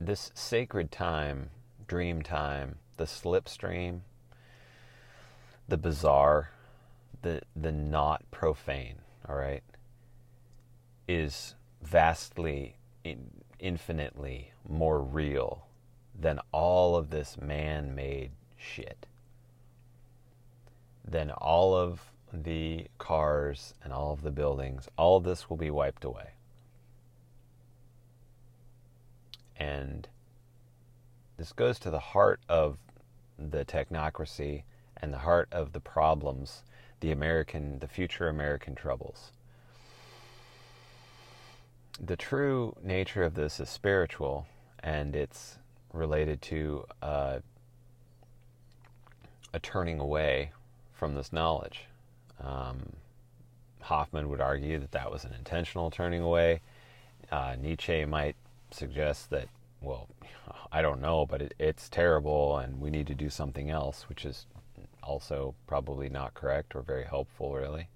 [0.00, 1.50] this sacred time,
[1.86, 4.00] dream time, the slipstream,
[5.68, 6.50] the bizarre,
[7.22, 8.96] the the not profane,
[9.28, 9.62] all right,
[11.08, 12.76] is vastly,
[13.58, 15.66] infinitely more real
[16.18, 19.06] than all of this man-made shit,
[21.04, 25.70] then all of the cars and all of the buildings, all of this will be
[25.70, 26.30] wiped away.
[29.56, 30.08] And
[31.36, 32.78] this goes to the heart of
[33.38, 34.62] the technocracy
[34.96, 36.62] and the heart of the problems,
[37.00, 39.32] the American, the future American troubles.
[42.00, 44.46] The true nature of this is spiritual,
[44.82, 45.58] and it's
[45.92, 47.38] related to uh,
[49.52, 50.50] a turning away
[50.92, 51.86] from this knowledge.
[52.40, 52.94] Um,
[53.80, 56.60] Hoffman would argue that that was an intentional turning away.
[57.30, 58.36] Uh, Nietzsche might
[58.74, 59.48] suggest that,
[59.80, 60.08] well,
[60.72, 64.24] I don't know, but it, it's terrible and we need to do something else, which
[64.24, 64.46] is
[65.02, 67.88] also probably not correct or very helpful, really.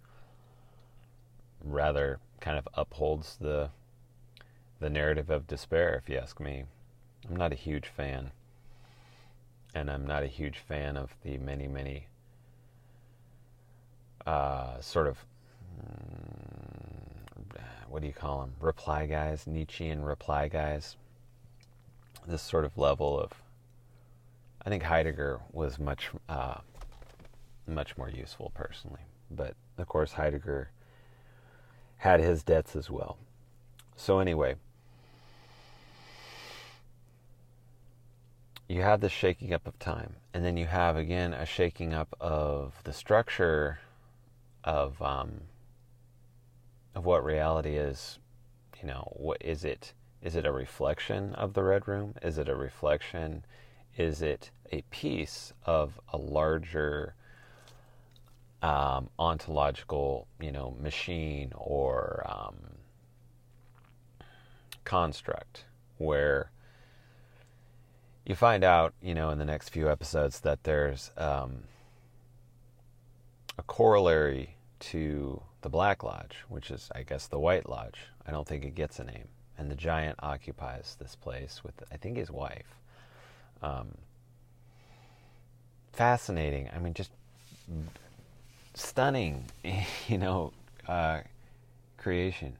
[1.64, 3.70] Rather, kind of upholds the
[4.80, 6.62] the narrative of despair, if you ask me.
[7.28, 8.30] I'm not a huge fan
[9.74, 12.06] and I'm not a huge fan of the many, many
[14.26, 15.24] uh, sort of
[15.80, 17.17] mm,
[17.88, 18.52] what do you call them?
[18.60, 20.96] Reply guys, Nietzschean reply guys.
[22.26, 23.32] This sort of level of,
[24.64, 26.58] I think Heidegger was much, uh,
[27.66, 29.00] much more useful personally.
[29.30, 30.70] But of course, Heidegger
[31.98, 33.18] had his debts as well.
[33.96, 34.56] So anyway,
[38.68, 42.14] you have the shaking up of time, and then you have again a shaking up
[42.20, 43.78] of the structure
[44.62, 45.40] of um,
[46.98, 48.18] of what reality is.
[48.82, 49.92] You know, what is it?
[50.20, 52.14] Is it a reflection of the red room?
[52.22, 53.44] Is it a reflection?
[53.96, 57.14] Is it a piece of a larger
[58.62, 62.56] um, ontological, you know, machine or um,
[64.84, 65.66] construct
[65.98, 66.50] where
[68.26, 71.62] you find out, you know, in the next few episodes that there's um,
[73.56, 78.00] a corollary to the Black Lodge, which is, I guess, the White Lodge.
[78.26, 79.28] I don't think it gets a name.
[79.56, 82.76] And the giant occupies this place with, I think, his wife.
[83.62, 83.88] Um,
[85.92, 86.70] fascinating.
[86.74, 87.10] I mean, just
[88.74, 89.46] stunning,
[90.08, 90.52] you know,
[90.86, 91.20] uh,
[91.96, 92.56] creation.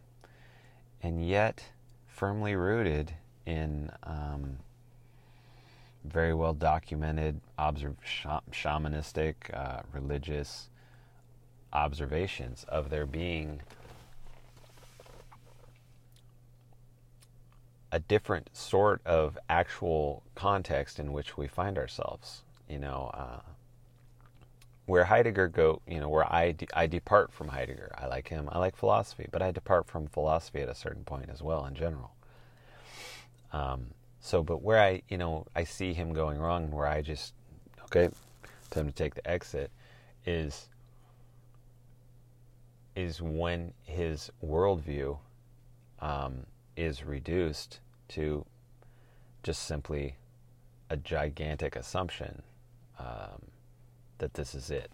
[1.03, 1.62] And yet,
[2.09, 3.12] firmly rooted
[3.47, 4.59] in um,
[6.05, 7.97] very well documented observ-
[8.51, 10.69] shamanistic, uh, religious
[11.73, 13.61] observations of there being
[17.91, 22.43] a different sort of actual context in which we find ourselves.
[22.69, 23.41] You know, uh,
[24.89, 27.95] where Heidegger go, you know, where I, de- I depart from Heidegger.
[27.97, 28.49] I like him.
[28.51, 31.75] I like philosophy, but I depart from philosophy at a certain point as well in
[31.75, 32.12] general.
[33.53, 33.89] Um,
[34.21, 37.35] so, but where I, you know, I see him going wrong, where I just,
[37.85, 38.09] okay,
[38.71, 39.71] time to take the exit,
[40.25, 40.69] is
[42.99, 45.16] is when his worldview
[46.01, 46.44] um,
[46.76, 47.78] is reduced
[48.09, 48.44] to
[49.44, 50.16] just simply
[50.90, 52.42] a gigantic assumption
[52.99, 53.40] um,
[54.18, 54.90] that this is it.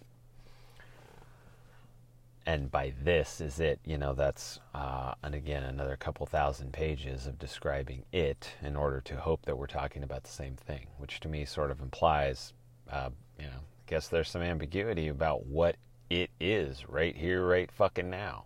[2.44, 7.26] And by this is it, you know, that's, uh, and again, another couple thousand pages
[7.26, 11.20] of describing it in order to hope that we're talking about the same thing, which
[11.20, 12.52] to me sort of implies,
[12.92, 15.76] uh, you know, I guess there's some ambiguity about what
[16.23, 18.45] it is right here, right fucking now.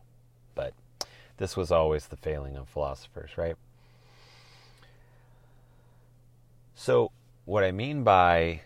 [0.55, 0.75] But
[1.37, 3.57] this was always the failing of philosophers, right?
[6.75, 7.11] So,
[7.45, 8.63] what I mean by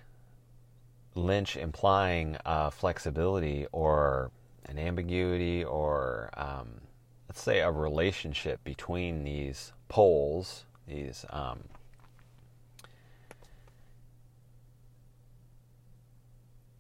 [1.15, 4.31] Lynch implying uh, flexibility or
[4.67, 6.81] an ambiguity or, um,
[7.29, 11.61] let's say, a relationship between these poles, these um,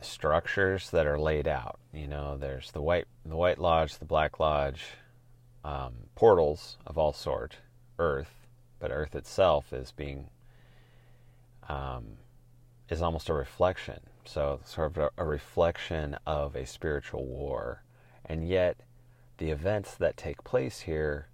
[0.00, 1.78] structures that are laid out.
[1.92, 4.82] You know, there's the white, the white lodge, the black lodge,
[5.64, 7.56] um, portals of all sort,
[7.98, 8.46] Earth,
[8.78, 10.28] but Earth itself is being
[11.68, 12.16] um,
[12.88, 14.00] is almost a reflection.
[14.24, 17.82] So, sort of a, a reflection of a spiritual war,
[18.24, 18.78] and yet
[19.38, 21.28] the events that take place here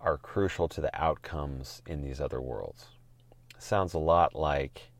[0.00, 2.86] are crucial to the outcomes in these other worlds.
[3.58, 4.90] Sounds a lot like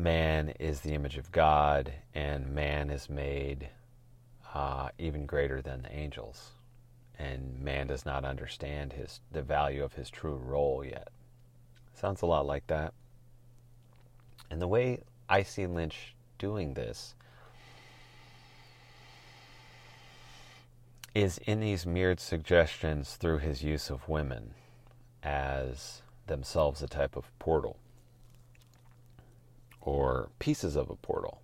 [0.00, 3.68] man is the image of God, and man is made
[4.54, 6.52] uh, even greater than the angels,
[7.18, 11.08] and man does not understand his the value of his true role yet.
[11.92, 12.94] Sounds a lot like that.
[14.50, 17.14] And the way I see Lynch doing this
[21.14, 24.54] is in these mirrored suggestions through his use of women
[25.22, 27.76] as themselves a type of portal
[29.80, 31.40] or pieces of a portal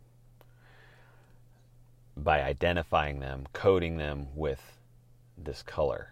[2.17, 4.79] by identifying them, coding them with
[5.37, 6.11] this color.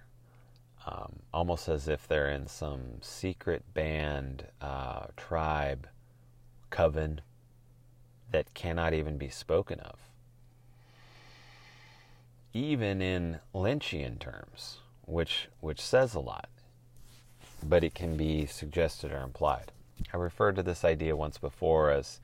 [0.87, 5.89] Um, almost as if they're in some secret band, uh, tribe,
[6.69, 7.23] coven
[8.31, 9.99] that cannot even be spoken of.
[12.53, 16.49] Even in Lynchian terms, which, which says a lot,
[17.63, 19.73] but it can be suggested or implied.
[20.13, 22.21] I referred to this idea once before as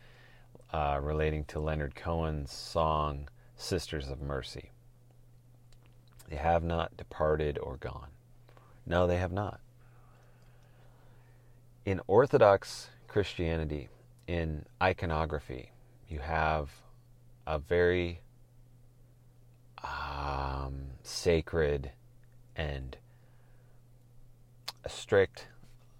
[0.72, 4.70] uh, relating to Leonard Cohen's song Sisters of Mercy.
[6.28, 8.08] They have not departed or gone.
[8.86, 9.60] No, they have not.
[11.84, 13.88] In Orthodox Christianity,
[14.26, 15.72] in iconography,
[16.08, 16.70] you have
[17.46, 18.20] a very
[19.82, 21.90] um, sacred
[22.54, 22.96] and
[24.84, 25.48] a strict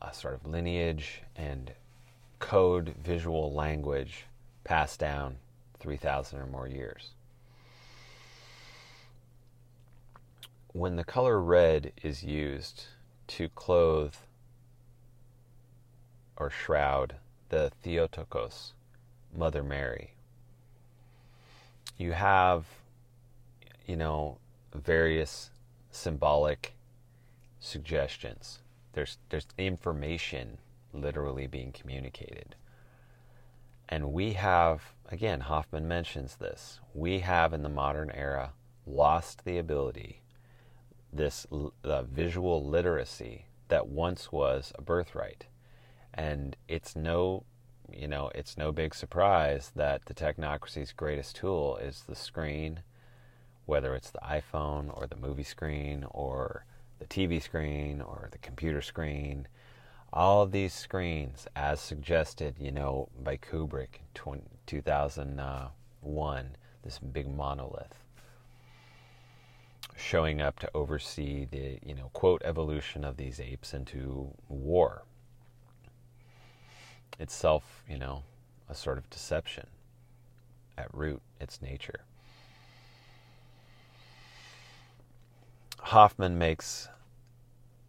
[0.03, 1.73] a sort of lineage and
[2.39, 4.25] code visual language
[4.65, 5.37] passed down
[5.79, 7.11] 3,000 or more years.
[10.73, 12.85] When the color red is used
[13.29, 14.15] to clothe
[16.37, 17.17] or shroud
[17.49, 18.73] the Theotokos,
[19.37, 20.13] Mother Mary,
[21.99, 22.65] you have,
[23.87, 24.39] you know,
[24.75, 25.51] various
[25.91, 26.73] symbolic
[27.59, 28.60] suggestions
[28.93, 30.59] there's there's information
[30.93, 32.57] literally being communicated.
[33.89, 38.53] And we have, again, Hoffman mentions this, we have in the modern era
[38.87, 40.23] lost the ability,
[41.13, 41.47] this
[41.83, 45.47] uh, visual literacy that once was a birthright.
[46.15, 47.45] And it's no,
[47.91, 52.83] you know, it's no big surprise that the technocracy's greatest tool is the screen,
[53.67, 56.65] whether it's the iPhone or the movie screen or
[57.01, 59.49] the TV screen or the computer screen.
[60.13, 67.95] All of these screens, as suggested, you know, by Kubrick, 20, 2001, this big monolith
[69.97, 75.03] showing up to oversee the, you know, quote, evolution of these apes into war.
[77.19, 78.23] Itself, you know,
[78.69, 79.67] a sort of deception
[80.79, 82.05] at root, its nature.
[85.83, 86.89] Hoffman makes,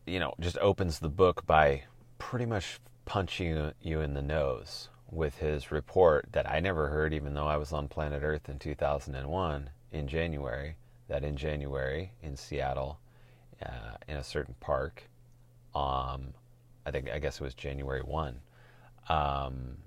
[0.05, 1.83] you know, just opens the book by
[2.17, 7.33] pretty much punching you in the nose with his report that I never heard, even
[7.33, 10.77] though I was on planet Earth in 2001 in January,
[11.09, 12.99] that in January in Seattle,
[13.63, 15.09] uh, in a certain park,
[15.75, 16.33] um,
[16.85, 18.39] I think I guess it was January one,
[19.09, 19.77] um,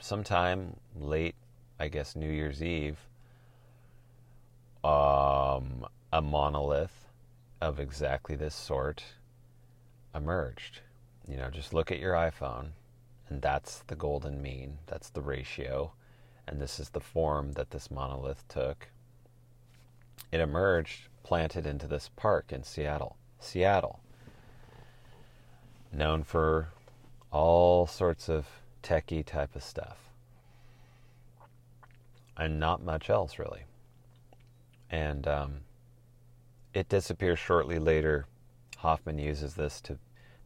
[0.00, 1.36] sometime late,
[1.78, 2.98] I guess New Year's Eve,
[4.82, 7.01] um, a monolith
[7.62, 9.04] of exactly this sort
[10.14, 10.80] emerged.
[11.26, 12.70] You know, just look at your iPhone,
[13.28, 14.78] and that's the golden mean.
[14.86, 15.92] That's the ratio,
[16.46, 18.88] and this is the form that this monolith took
[20.32, 23.16] it emerged planted into this park in Seattle.
[23.38, 24.00] Seattle,
[25.92, 26.68] known for
[27.30, 28.46] all sorts of
[28.82, 29.98] techie type of stuff,
[32.36, 33.64] and not much else really.
[34.90, 35.60] And um,
[36.74, 38.26] it disappears shortly later.
[38.78, 39.98] Hoffman uses this to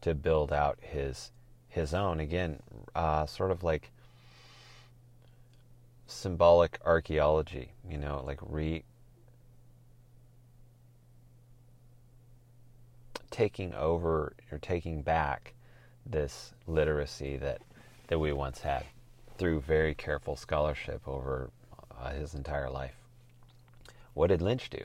[0.03, 1.33] to build out his
[1.69, 2.63] his own again,
[2.95, 3.91] uh, sort of like
[6.07, 7.73] symbolic archaeology.
[7.89, 8.85] You know, like re
[13.31, 15.55] taking over or taking back
[16.05, 17.61] this literacy that
[18.09, 18.85] that we once had
[19.37, 21.51] through very careful scholarship over
[21.99, 22.95] uh, his entire life.
[24.15, 24.85] What did Lynch do?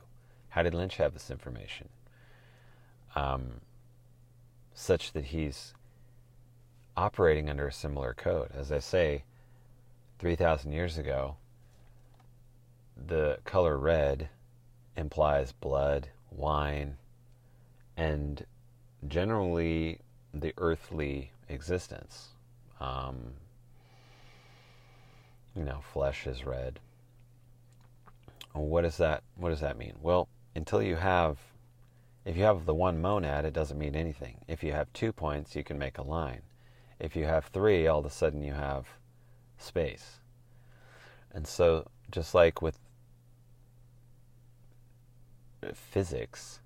[0.52, 1.90] How did Lynch have this information?
[3.16, 3.62] Um,
[4.74, 5.74] such that he's
[6.96, 8.50] operating under a similar code.
[8.54, 9.24] As I say,
[10.20, 11.38] 3,000 years ago,
[12.96, 14.30] the color red
[14.98, 16.98] implies blood, wine,
[17.96, 18.46] and
[19.08, 20.00] generally
[20.34, 22.30] the earthly existence.
[22.80, 23.34] Um,
[25.56, 26.80] you know, flesh is red.
[28.54, 29.94] What does that What does that mean?
[30.02, 31.38] Well, until you have,
[32.26, 34.38] if you have the one monad, it doesn't mean anything.
[34.48, 36.42] If you have two points, you can make a line.
[37.00, 38.88] If you have three, all of a sudden you have
[39.58, 40.20] space.
[41.34, 42.78] And so, just like with
[45.74, 46.60] physics,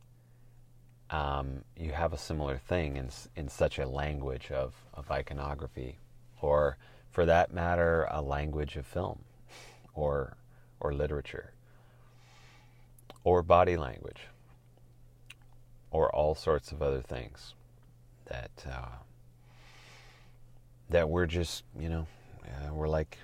[1.10, 6.00] um, you have a similar thing in, in such a language of, of iconography,
[6.42, 6.78] or
[7.12, 9.20] for that matter, a language of film
[9.94, 10.36] or,
[10.80, 11.54] or literature,
[13.26, 14.22] or body language,
[15.92, 17.56] or all sorts of other things
[18.28, 18.96] that, uh,
[20.90, 22.08] that we're just, you know,
[22.46, 23.18] uh, we're like,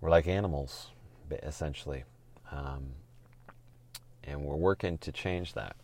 [0.00, 0.88] we're like animals,
[1.30, 2.04] essentially.
[2.50, 2.88] Um,
[4.24, 5.76] and we're working to change that.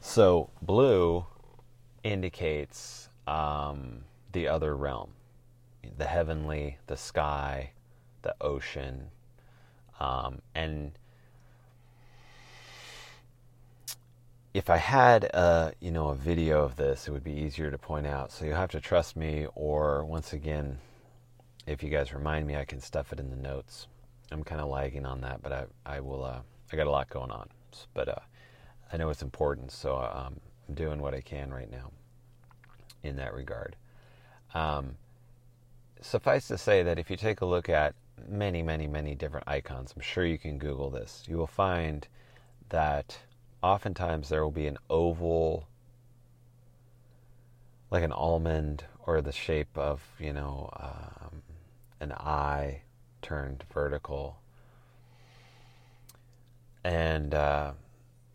[0.00, 1.26] So blue
[2.02, 5.10] indicates um, the other realm,
[5.98, 7.72] the heavenly, the sky,
[8.22, 9.10] the ocean,
[10.00, 10.92] um, and
[14.58, 17.78] if I had a you know a video of this, it would be easier to
[17.78, 18.32] point out.
[18.32, 20.78] So you'll have to trust me, or once again,
[21.68, 23.86] if you guys remind me, I can stuff it in the notes.
[24.32, 26.24] I'm kind of lagging on that, but I I will.
[26.24, 26.40] Uh,
[26.72, 27.48] I got a lot going on,
[27.94, 28.18] but uh,
[28.92, 31.92] I know it's important, so um, I'm doing what I can right now
[33.04, 33.76] in that regard.
[34.54, 34.96] Um,
[36.00, 37.94] suffice to say that if you take a look at
[38.28, 42.08] many, many, many different icons, I'm sure you can Google this, you will find
[42.70, 43.16] that
[43.62, 45.66] oftentimes there will be an oval,
[47.90, 51.42] like an almond, or the shape of, you know, um,
[52.00, 52.82] an eye
[53.22, 54.38] turned vertical.
[56.84, 57.72] And uh,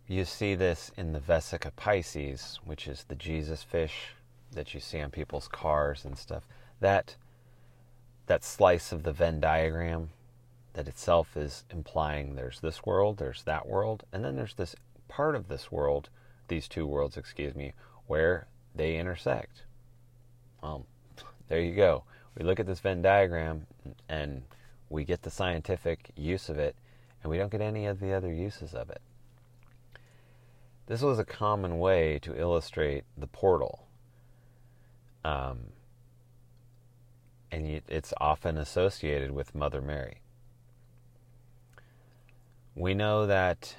[0.08, 4.16] you see this in the Vesica Piscis, which is the Jesus fish
[4.52, 6.48] that you see on people's cars and stuff.
[6.80, 7.16] That
[8.28, 10.10] that slice of the Venn diagram
[10.74, 14.76] that itself is implying there's this world, there's that world, and then there's this
[15.16, 16.10] part of this world,
[16.48, 17.74] these two worlds, excuse me,
[18.08, 19.64] where they intersect.
[20.62, 20.88] Well,
[21.48, 22.04] there you go.
[22.36, 23.68] We look at this Venn diagram
[24.10, 24.42] and
[24.90, 26.76] we get the scientific use of it,
[27.22, 29.02] and we don't get any of the other uses of it.
[30.88, 33.88] This was a common way to illustrate the portal.
[35.24, 35.60] Um,
[37.52, 40.22] and it's often associated with Mother Mary.
[42.76, 43.76] We know that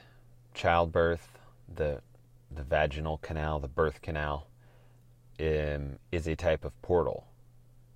[0.54, 1.38] childbirth,
[1.72, 2.00] the
[2.50, 4.46] the vaginal canal, the birth canal,
[5.40, 7.26] um, is a type of portal.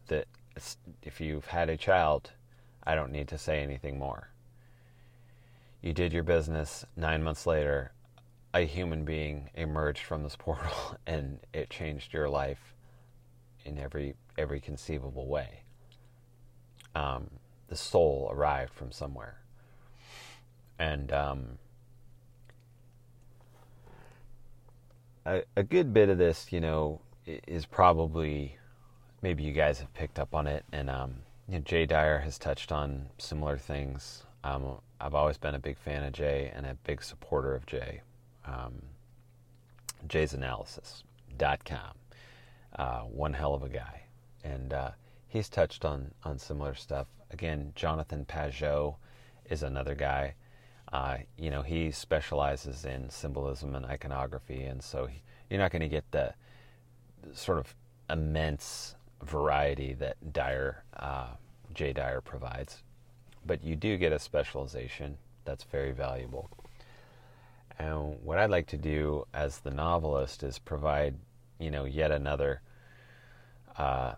[0.09, 0.27] That
[1.03, 2.33] if you've had a child,
[2.85, 4.31] I don't need to say anything more.
[5.81, 6.85] You did your business.
[6.97, 7.93] Nine months later,
[8.53, 12.75] a human being emerged from this portal, and it changed your life
[13.65, 15.63] in every every conceivable way.
[16.95, 17.31] Um,
[17.69, 19.39] the soul arrived from somewhere,
[20.79, 21.59] and um,
[25.27, 28.57] a, a good bit of this, you know, is probably
[29.23, 31.17] maybe you guys have picked up on it, and um,
[31.49, 34.25] you know, Jay Dyer has touched on similar things.
[34.45, 38.03] Um, I've always been a big fan of Jay and a big supporter of Jay.
[38.47, 38.83] Um,
[40.07, 41.95] Jay's Analysis.com.
[42.77, 44.03] Uh, one hell of a guy.
[44.45, 44.91] And uh,
[45.27, 47.07] he's touched on, on similar stuff.
[47.31, 48.97] Again, Jonathan Pageau
[49.51, 50.35] is another guy.
[50.93, 55.83] Uh, you know, he specializes in symbolism and iconography, and so he, you're not going
[55.83, 56.33] to get the
[57.33, 57.75] sort of
[58.09, 61.29] immense variety that Dyer, uh,
[61.75, 62.83] Jay Dyer provides,
[63.45, 66.51] but you do get a specialization that's very valuable.
[67.79, 71.15] And what I'd like to do as the novelist is provide,
[71.59, 72.61] you know, yet another
[73.77, 74.15] uh,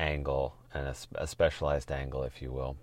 [0.00, 2.76] angle and a, a, specialized angle, if you will.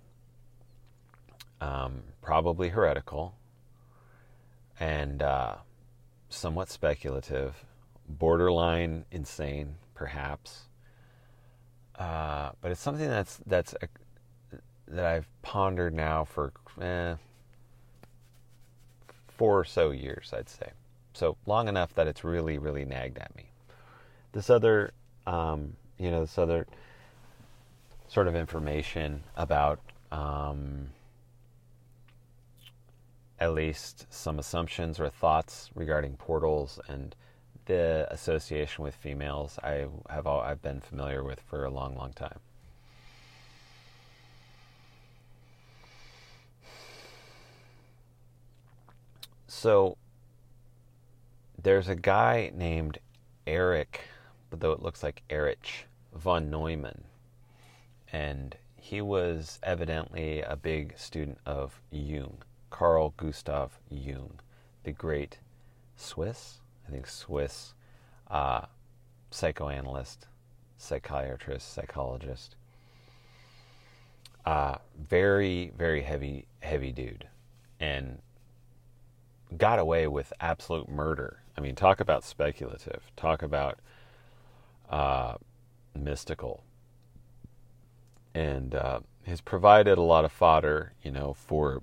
[1.60, 3.34] Um, probably heretical
[4.78, 5.54] and uh,
[6.28, 7.64] somewhat speculative,
[8.08, 10.66] borderline insane, perhaps.
[11.98, 13.88] Uh, but it's something that's that's a,
[14.88, 17.14] that I've pondered now for eh,
[19.28, 20.70] four or so years, I'd say.
[21.14, 23.46] So long enough that it's really, really nagged at me.
[24.32, 24.92] This other,
[25.26, 26.66] um, you know, this other
[28.08, 29.80] sort of information about
[30.12, 30.88] um,
[33.38, 37.14] at least some assumptions or thoughts regarding portals and
[37.66, 42.12] the association with females I have all, I've been familiar with for a long, long
[42.12, 42.38] time.
[49.48, 49.96] So
[51.60, 52.98] there's a guy named
[53.46, 54.02] Eric,
[54.50, 57.04] but though it looks like Erich von Neumann,
[58.12, 62.42] and he was evidently a big student of Jung,
[62.76, 64.40] Carl Gustav Jung,
[64.84, 65.38] the great
[65.96, 67.74] Swiss I think Swiss
[68.30, 68.62] uh,
[69.30, 70.26] psychoanalyst,
[70.76, 72.54] psychiatrist, psychologist.
[74.44, 77.26] Uh, very, very heavy, heavy dude,
[77.80, 78.20] and
[79.56, 81.42] got away with absolute murder.
[81.58, 83.10] I mean, talk about speculative.
[83.16, 83.80] Talk about
[84.88, 85.34] uh,
[85.94, 86.62] mystical,
[88.34, 91.82] and uh, has provided a lot of fodder, you know, for.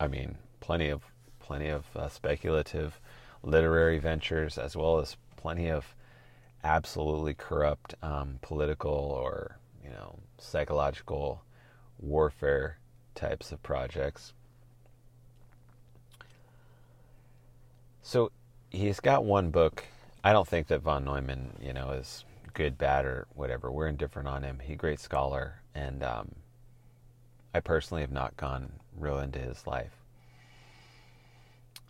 [0.00, 1.02] I mean, plenty of
[1.40, 2.98] plenty of uh, speculative
[3.42, 5.94] literary ventures, as well as plenty of
[6.64, 11.42] absolutely corrupt um, political or you know psychological
[11.98, 12.78] warfare
[13.14, 14.32] types of projects.
[18.02, 18.32] So
[18.70, 19.84] he's got one book.
[20.24, 22.24] I don't think that von Neumann, you know, is
[22.54, 23.70] good, bad, or whatever.
[23.70, 24.60] We're indifferent on him.
[24.62, 26.34] He's a great scholar, and um,
[27.52, 29.92] I personally have not gone real into his life.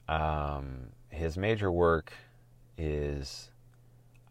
[0.08, 2.12] Um, his major work
[2.78, 3.50] is,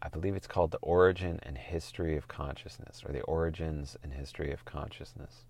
[0.02, 4.52] I believe it's called The Origin and History of Consciousness, or The Origins and History
[4.52, 5.44] of Consciousness.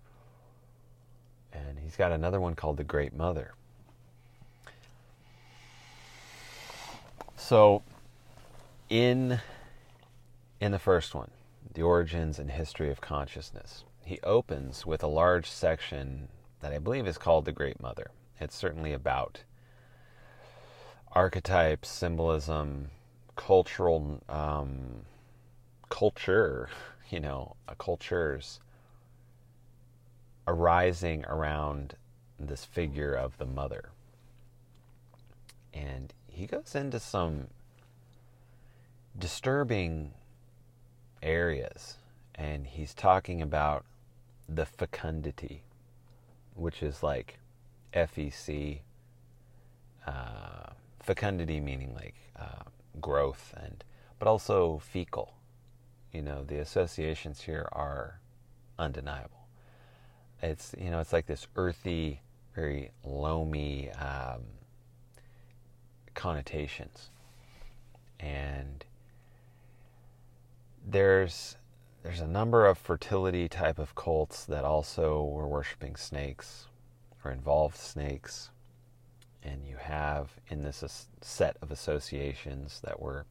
[1.51, 3.53] And he's got another one called The Great Mother.
[7.35, 7.81] So,
[8.89, 9.39] in
[10.61, 11.31] in the first one,
[11.73, 16.27] The Origins and History of Consciousness, he opens with a large section
[16.59, 18.11] that I believe is called The Great Mother.
[18.41, 19.43] It's certainly about
[21.13, 22.89] archetypes, symbolism,
[23.37, 25.03] cultural um,
[25.89, 26.67] culture,
[27.09, 28.59] you know, cultures
[30.45, 31.95] arising around
[32.37, 33.91] this figure of the mother.
[35.73, 37.47] And he goes into some
[39.17, 40.11] disturbing
[41.23, 41.95] areas,
[42.35, 43.85] and he's talking about
[44.53, 45.63] the fecundity,
[46.55, 47.39] which is like
[47.93, 48.79] FEC.
[50.05, 52.63] Uh, fecundity meaning like uh,
[52.99, 53.83] growth and
[54.17, 55.35] but also fecal
[56.11, 58.19] you know, the associations here are
[58.77, 59.47] undeniable.
[60.41, 62.21] It's you know, it's like this earthy,
[62.53, 64.41] very loamy um,
[66.13, 67.09] connotations,
[68.19, 68.83] and
[70.85, 71.55] there's
[72.03, 76.67] there's a number of fertility type of cults that also were worshiping snakes
[77.23, 78.49] or involved snakes
[79.43, 83.25] and you have in this set of associations that were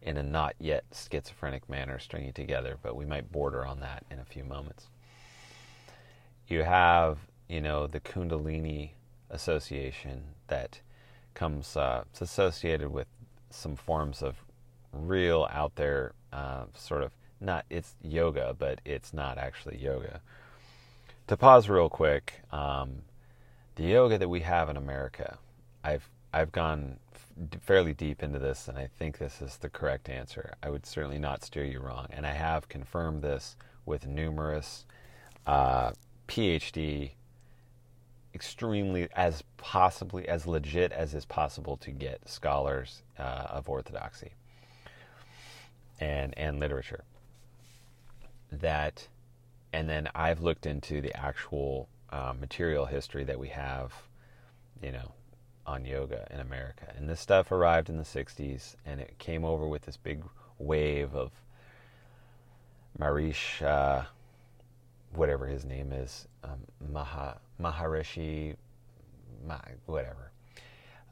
[0.00, 4.18] in a not yet schizophrenic manner stringing together, but we might border on that in
[4.18, 4.88] a few moments.
[6.46, 7.18] You have,
[7.48, 8.90] you know, the Kundalini
[9.30, 10.80] association that
[11.34, 13.08] comes, uh, it's associated with
[13.50, 14.36] some forms of
[14.92, 20.20] real out there uh, sort of not it's yoga, but it's not actually yoga.
[21.28, 23.02] To pause real quick, um,
[23.76, 25.38] the yoga that we have in America,
[25.84, 30.08] I've I've gone f- fairly deep into this, and I think this is the correct
[30.08, 30.54] answer.
[30.62, 34.84] I would certainly not steer you wrong, and I have confirmed this with numerous
[35.46, 35.92] uh,
[36.26, 37.12] PhD,
[38.34, 44.32] extremely as possibly as legit as is possible to get scholars uh, of orthodoxy
[46.00, 47.04] and and literature.
[48.50, 49.08] That,
[49.72, 53.92] and then I've looked into the actual uh, material history that we have,
[54.82, 55.12] you know,
[55.66, 56.92] on yoga in America.
[56.96, 60.24] And this stuff arrived in the 60s and it came over with this big
[60.58, 61.30] wave of
[62.98, 64.04] Marish, uh,
[65.12, 66.58] whatever his name is, um,
[66.90, 68.56] Maha, Maharishi,
[69.86, 70.32] whatever.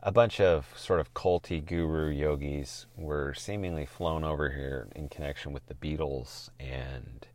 [0.07, 5.53] A bunch of sort of culty guru yogis were seemingly flown over here in connection
[5.53, 7.27] with the Beatles and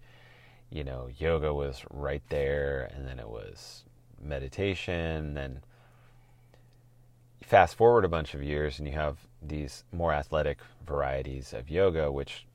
[0.70, 3.84] you know, yoga was right there, and then it was
[4.24, 5.34] meditation.
[5.34, 5.60] Then
[7.44, 12.10] fast forward a bunch of years, and you have these more athletic varieties of yoga,
[12.10, 12.46] which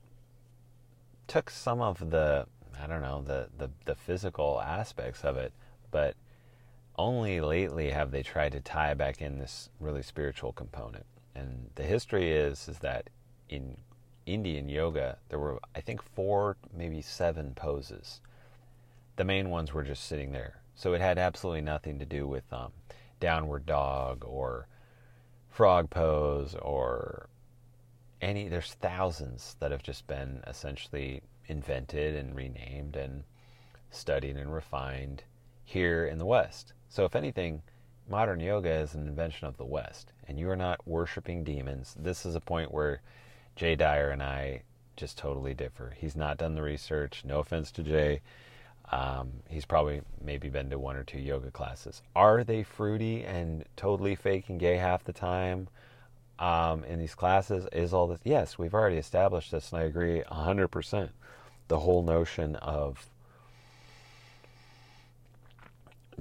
[1.27, 2.47] took some of the
[2.83, 5.53] I don't know the the, the physical aspects of it,
[5.91, 6.17] but
[6.99, 11.07] only lately have they tried to tie back in this really spiritual component.
[11.35, 13.11] And the history is is that
[13.49, 13.77] in
[14.25, 18.21] Indian yoga, there were, I think, four, maybe seven poses.
[19.17, 20.61] The main ones were just sitting there.
[20.75, 22.73] So it had absolutely nothing to do with um,
[23.21, 24.67] downward dog or
[25.49, 27.29] frog pose or
[28.21, 28.49] any.
[28.49, 33.25] There's thousands that have just been essentially invented and renamed and
[33.91, 35.23] studied and refined
[35.65, 36.73] here in the West.
[36.97, 37.61] So, if anything,
[38.09, 41.95] modern yoga is an invention of the West, and you are not worshiping demons.
[41.99, 43.03] This is a point where
[43.55, 44.63] Jay Dyer and I
[44.97, 45.95] just totally differ.
[45.99, 47.23] He's not done the research.
[47.23, 48.23] No offense to Jay.
[48.91, 52.01] Um, he's probably maybe been to one or two yoga classes.
[52.15, 55.69] Are they fruity and totally fake and gay half the time
[56.39, 57.69] um, in these classes?
[57.73, 58.21] Is all this?
[58.25, 61.11] Yes, we've already established this, and I agree 100%.
[61.69, 63.07] The whole notion of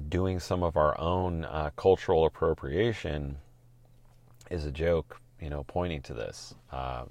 [0.10, 3.38] doing some of our own uh, cultural appropriation
[4.50, 6.54] is a joke, you know, pointing to this.
[6.72, 7.06] Uh,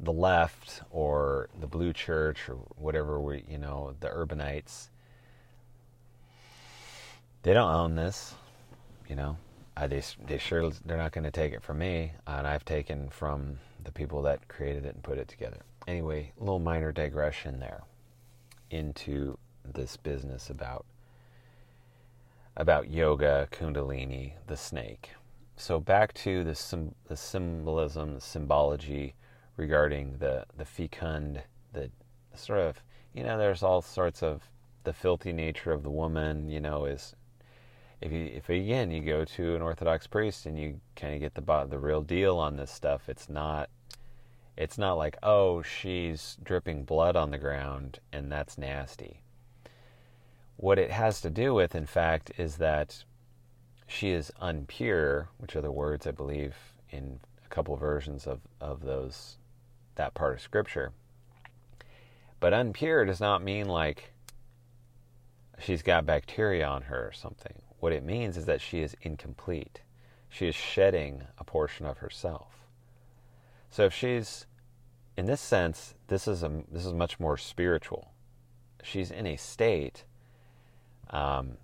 [0.00, 4.88] the left or the blue church or whatever we you know the urbanites
[7.42, 8.34] they don't own this
[9.08, 9.36] you know
[9.88, 13.58] they, they sure they're not going to take it from me and i've taken from
[13.84, 17.82] the people that created it and put it together anyway a little minor digression there
[18.70, 19.38] into
[19.72, 20.84] this business about
[22.56, 25.10] about yoga kundalini the snake
[25.56, 29.14] so back to the, sim, the symbolism the symbology
[29.56, 31.42] regarding the the fecund,
[31.72, 31.90] the
[32.34, 32.82] sort of
[33.14, 34.42] you know there's all sorts of
[34.84, 36.50] the filthy nature of the woman.
[36.50, 37.14] You know is
[38.02, 41.34] if you if again you go to an Orthodox priest and you kind of get
[41.34, 43.70] the the real deal on this stuff, it's not
[44.56, 49.22] it's not like oh she's dripping blood on the ground and that's nasty.
[50.56, 53.04] What it has to do with, in fact, is that
[53.86, 56.56] she is unpure, which are the words I believe
[56.90, 59.36] in a couple versions of, of those
[59.96, 60.92] that part of Scripture.
[62.40, 64.12] But unpure does not mean like
[65.58, 67.62] she's got bacteria on her or something.
[67.78, 69.80] What it means is that she is incomplete.
[70.28, 72.66] She is shedding a portion of herself.
[73.70, 74.46] So if she's
[75.16, 78.12] in this sense, this is a this is much more spiritual.
[78.82, 80.04] She's in a state,
[81.10, 81.56] um,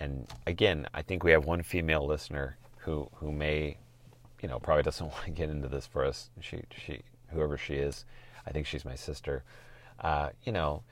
[0.00, 3.78] and again, I think we have one female listener who who may,
[4.42, 6.30] you know, probably doesn't want to get into this for us.
[6.40, 8.04] She she whoever she is.
[8.46, 9.44] I think she's my sister.
[10.00, 10.82] Uh, you know,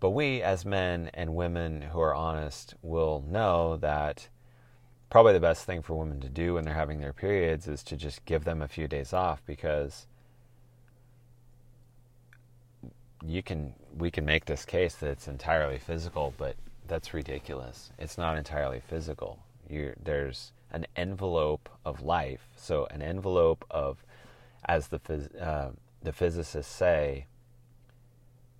[0.00, 4.28] but we as men and women who are honest will know that
[5.10, 7.96] probably the best thing for women to do when they're having their periods is to
[7.96, 10.06] just give them a few days off because
[13.24, 16.54] you can we can make this case that it's entirely physical, but
[16.88, 17.90] that's ridiculous.
[17.98, 19.38] It's not entirely physical.
[19.68, 22.48] you there's an envelope of life.
[22.56, 24.04] So an envelope of,
[24.66, 25.70] as the phys, uh,
[26.02, 27.26] the physicists say,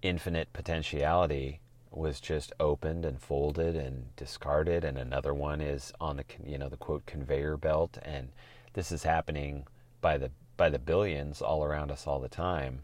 [0.03, 1.61] infinite potentiality
[1.91, 6.69] was just opened and folded and discarded, and another one is on the you know
[6.69, 8.29] the quote conveyor belt, and
[8.75, 9.67] this is happening
[10.01, 12.81] by the by the billions all around us all the time,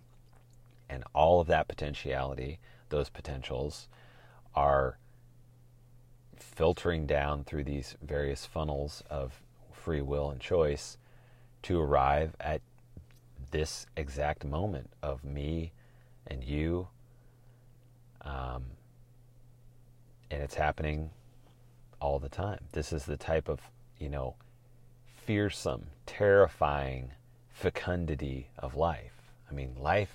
[0.89, 3.89] and all of that potentiality, those potentials,
[4.55, 4.99] are
[6.43, 10.97] filtering down through these various funnels of free will and choice
[11.63, 12.61] to arrive at
[13.51, 15.73] this exact moment of me
[16.27, 16.89] and you.
[18.23, 18.65] Um,
[20.31, 21.11] and it's happening
[22.01, 22.61] all the time.
[22.73, 23.61] This is the type of,
[23.99, 24.35] you know,
[25.27, 27.11] fearsome, terrifying
[27.51, 29.13] fecundity of life.
[29.51, 30.15] I mean, life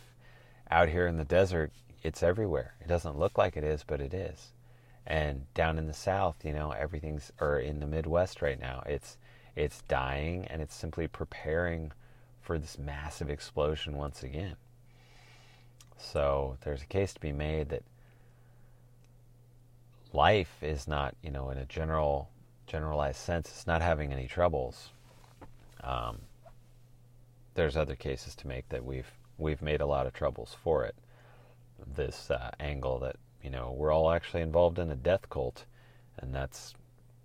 [0.70, 1.72] out here in the desert,
[2.04, 2.74] it's everywhere.
[2.82, 4.52] It doesn't look like it is, but it is.
[5.10, 9.18] And down in the south, you know, everything's or in the Midwest right now, it's
[9.56, 11.92] it's dying and it's simply preparing
[12.42, 14.56] for this massive explosion once again.
[15.98, 17.84] So there's a case to be made that
[20.14, 22.30] life is not, you know, in a general
[22.68, 24.90] generalized sense, it's not having any troubles.
[25.84, 26.20] Um,
[27.56, 30.96] there's other cases to make that we've we've made a lot of troubles for it.
[31.96, 35.66] This uh, angle that you know we're all actually involved in a death cult,
[36.18, 36.74] and that's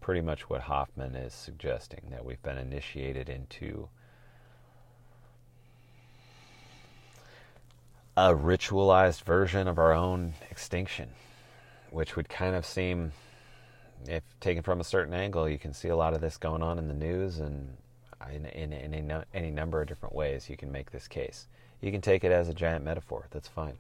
[0.01, 3.89] pretty much what Hoffman is suggesting that we've been initiated into
[8.17, 11.09] a ritualized version of our own extinction
[11.95, 13.13] which would kind of seem,
[14.09, 16.79] if taken from a certain angle, you can see a lot of this going on
[16.79, 17.77] in the news and
[18.33, 21.47] in, in, in a, any number of different ways you can make this case.
[21.81, 23.79] You can take it as a giant metaphor, that's fine.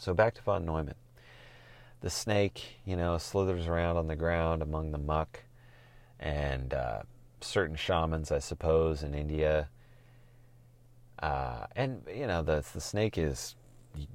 [0.00, 0.94] So back to von Neumann.
[2.00, 5.40] The snake, you know, slithers around on the ground among the muck,
[6.18, 7.02] and uh,
[7.42, 9.68] certain shamans, I suppose, in India.
[11.18, 13.56] Uh, and you know, the the snake is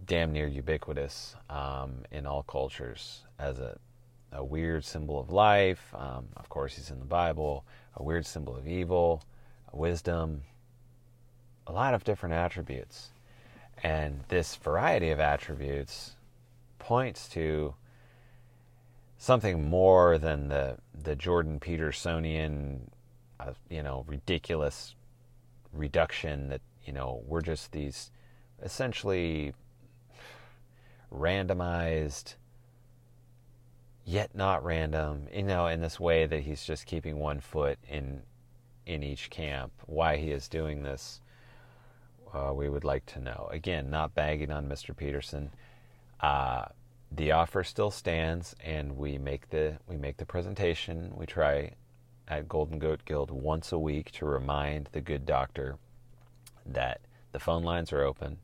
[0.07, 3.77] damn near ubiquitous um, in all cultures as a,
[4.31, 5.93] a weird symbol of life.
[5.93, 7.63] Um, of course, he's in the Bible,
[7.95, 9.21] a weird symbol of evil,
[9.71, 10.41] wisdom,
[11.67, 13.11] a lot of different attributes.
[13.85, 16.15] And this variety of attributes
[16.79, 17.75] points to
[19.19, 22.89] something more than the, the Jordan Petersonian,
[23.39, 24.95] uh, you know, ridiculous
[25.71, 28.09] reduction that, you know, we're just these
[28.63, 29.53] essentially
[31.13, 32.33] randomized
[34.03, 38.21] yet not random you know in this way that he's just keeping one foot in
[38.85, 41.21] in each camp why he is doing this
[42.35, 43.47] uh, we would like to know.
[43.51, 45.51] Again not bagging on mr peterson.
[46.19, 46.65] Uh,
[47.11, 51.13] the offer still stands and we make the we make the presentation.
[51.15, 51.71] We try
[52.27, 55.77] at golden goat guild once a week to remind the good doctor
[56.65, 58.37] that the phone lines are open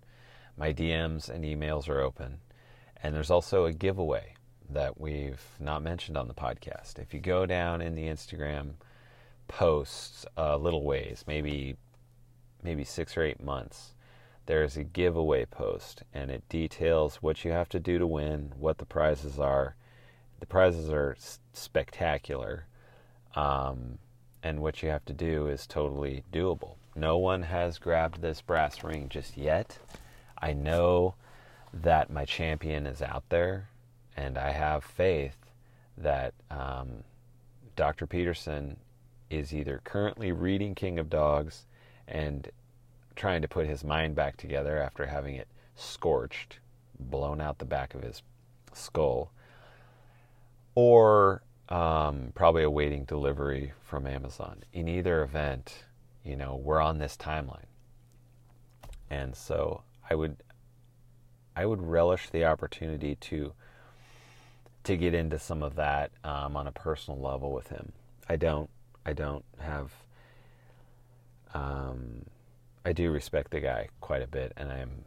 [0.56, 2.38] my dms and emails are open
[3.02, 4.36] and there's also a giveaway
[4.74, 7.00] that we've not mentioned on the podcast.
[7.00, 8.74] If you go down in the Instagram
[9.48, 11.76] posts a little ways, maybe
[12.64, 13.94] maybe 6 or 8 months,
[14.46, 18.78] there's a giveaway post and it details what you have to do to win, what
[18.78, 19.76] the prizes are.
[20.40, 21.16] The prizes are
[21.54, 22.66] spectacular.
[23.36, 24.00] Um,
[24.44, 26.76] and what you have to do is totally doable.
[26.96, 29.78] No one has grabbed this brass ring just yet.
[30.38, 31.16] I know
[31.74, 33.70] that my champion is out there,
[34.18, 35.38] and I have faith
[35.98, 37.04] that um,
[37.76, 38.08] Dr.
[38.08, 38.78] Peterson
[39.30, 41.66] is either currently reading King of Dogs
[42.12, 42.50] and
[43.16, 46.60] trying to put his mind back together after having it scorched,
[47.00, 48.22] blown out the back of his
[48.74, 49.32] skull,
[50.76, 54.64] or um, probably awaiting delivery from Amazon.
[54.74, 55.86] In either event,
[56.24, 57.66] you know, we're on this timeline.
[59.10, 60.38] And so I would
[61.56, 63.54] I would relish the opportunity to
[64.84, 67.92] to get into some of that um, on a personal level with him.
[68.28, 68.70] I don't.
[69.06, 69.92] I don't have.
[71.54, 72.26] Um,
[72.86, 75.06] I do respect the guy quite a bit, and I'm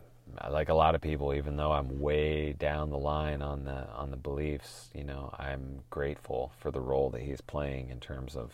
[0.51, 1.35] like a lot of people.
[1.35, 5.81] Even though I'm way down the line on the on the beliefs, you know, I'm
[5.91, 8.53] grateful for the role that he's playing in terms of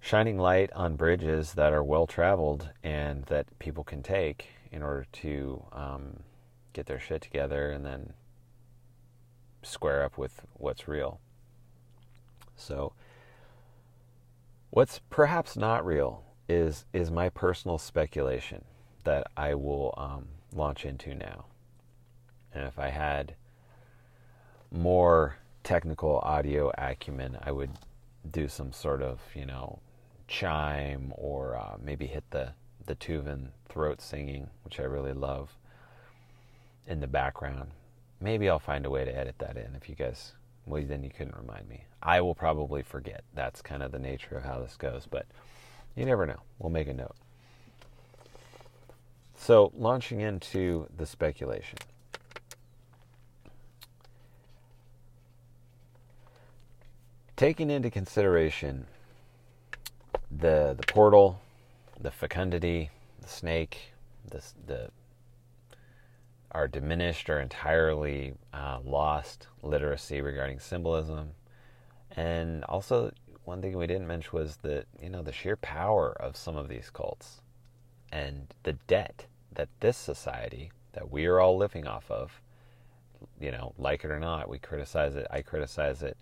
[0.00, 5.06] shining light on bridges that are well traveled and that people can take in order
[5.12, 6.20] to um,
[6.74, 8.12] get their shit together and then
[9.62, 11.20] square up with what's real.
[12.54, 12.92] So,
[14.74, 18.64] what's perhaps not real is is my personal speculation
[19.04, 21.44] that I will um, launch into now.
[22.52, 23.36] And if I had
[24.72, 27.70] more technical audio acumen, I would
[28.28, 29.78] do some sort of, you know,
[30.26, 32.52] chime or uh, maybe hit the,
[32.84, 35.56] the Tuvan throat singing, which I really love,
[36.88, 37.70] in the background.
[38.20, 40.32] Maybe I'll find a way to edit that in if you guys,
[40.66, 41.84] well, then you couldn't remind me.
[42.02, 43.24] I will probably forget.
[43.34, 45.26] That's kind of the nature of how this goes, but
[45.94, 46.40] you never know.
[46.58, 47.16] We'll make a note.
[49.36, 51.78] So, launching into the speculation.
[57.36, 58.86] Taking into consideration
[60.30, 61.40] the the portal,
[62.00, 62.90] the fecundity,
[63.20, 63.92] the snake,
[64.30, 64.90] the the
[66.54, 71.30] our diminished or entirely uh, lost literacy regarding symbolism,
[72.16, 73.12] and also
[73.44, 76.68] one thing we didn't mention was that you know the sheer power of some of
[76.68, 77.42] these cults
[78.12, 82.40] and the debt that this society that we are all living off of
[83.40, 86.16] you know like it or not we criticize it i criticize it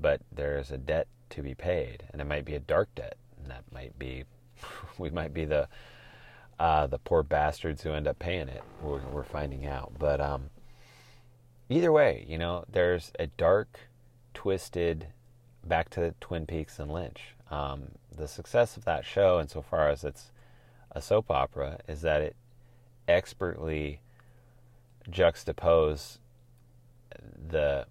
[0.00, 2.04] but there's a debt to be paid.
[2.12, 3.16] And it might be a dark debt.
[3.40, 4.24] And that might be
[4.98, 5.68] we might be the
[6.58, 10.50] uh, the poor bastards who end up paying it we're, we're finding out but um,
[11.68, 13.88] either way you know there's a dark
[14.34, 15.08] twisted
[15.64, 17.34] back to Twin Peaks and Lynch.
[17.50, 20.32] Um, the success of that show, insofar as it's
[20.92, 22.36] a soap opera, is that it
[23.06, 24.00] expertly
[25.10, 26.18] juxtapose
[27.48, 27.86] the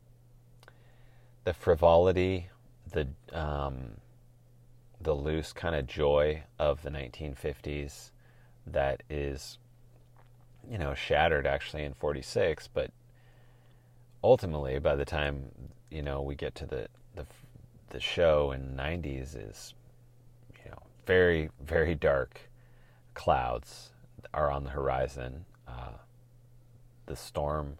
[1.43, 2.49] the frivolity,
[2.91, 3.97] the um,
[4.99, 8.11] the loose kind of joy of the 1950s
[8.71, 9.57] that is,
[10.69, 12.91] you know, shattered actually in 46, but
[14.23, 15.51] ultimately by the time
[15.89, 17.25] you know we get to the the
[17.89, 19.73] the show in the 90s is,
[20.63, 22.41] you know, very, very dark
[23.13, 23.91] clouds
[24.33, 25.45] are on the horizon.
[25.67, 25.93] Uh,
[27.05, 27.77] the storm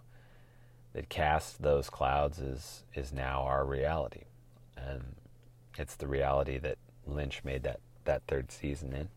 [0.94, 4.24] that cast those clouds is is now our reality,
[4.78, 5.04] and
[5.78, 9.10] it's the reality that Lynch made that that third season in.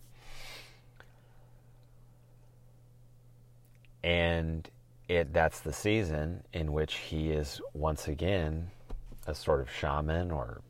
[4.02, 4.68] And
[5.08, 8.70] it that's the season in which he is once again
[9.26, 10.62] a sort of shaman or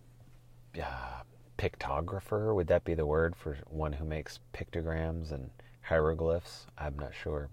[0.82, 1.22] uh,
[1.58, 2.54] pictographer.
[2.54, 5.50] Would that be the word for one who makes pictograms and
[5.82, 6.66] hieroglyphs?
[6.78, 7.48] I'm not sure.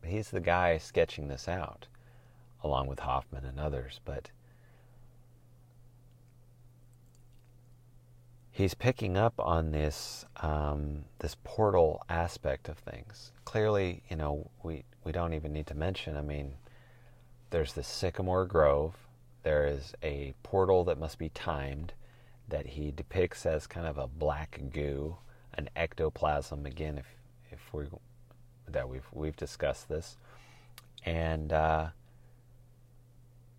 [0.00, 1.86] But he's the guy sketching this out,
[2.62, 4.00] along with Hoffman and others.
[4.04, 4.30] But
[8.56, 13.32] he's picking up on this um, this portal aspect of things.
[13.44, 16.16] Clearly, you know, we we don't even need to mention.
[16.16, 16.54] I mean,
[17.50, 18.94] there's the sycamore grove
[19.46, 21.92] there is a portal that must be timed
[22.48, 25.18] that he depicts as kind of a black goo,
[25.54, 26.66] an ectoplasm.
[26.66, 27.06] Again, if
[27.52, 27.84] if we
[28.66, 30.16] that we've we've discussed this,
[31.04, 31.86] and uh,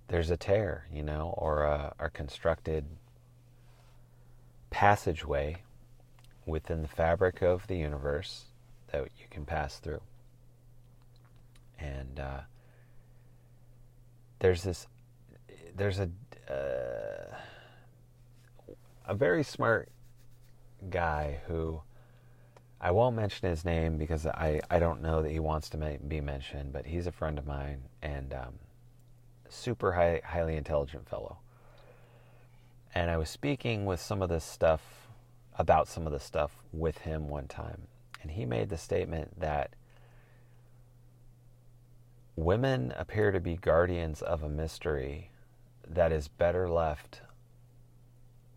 [0.09, 2.83] there's a tear, you know, or a, a constructed
[4.69, 5.57] passageway
[6.45, 8.45] within the fabric of the universe
[8.91, 10.01] that you can pass through.
[11.79, 12.39] And uh,
[14.39, 14.87] there's this
[15.75, 16.09] there's a
[16.49, 17.35] uh,
[19.05, 19.89] a very smart
[20.89, 21.81] guy who
[22.79, 26.21] I won't mention his name because I, I don't know that he wants to be
[26.21, 28.53] mentioned, but he's a friend of mine and um,
[29.49, 31.37] super high, highly intelligent fellow.
[32.97, 34.81] And I was speaking with some of this stuff
[35.55, 37.83] about some of the stuff with him one time,
[38.23, 39.75] and he made the statement that
[42.35, 45.29] women appear to be guardians of a mystery
[45.87, 47.21] that is better left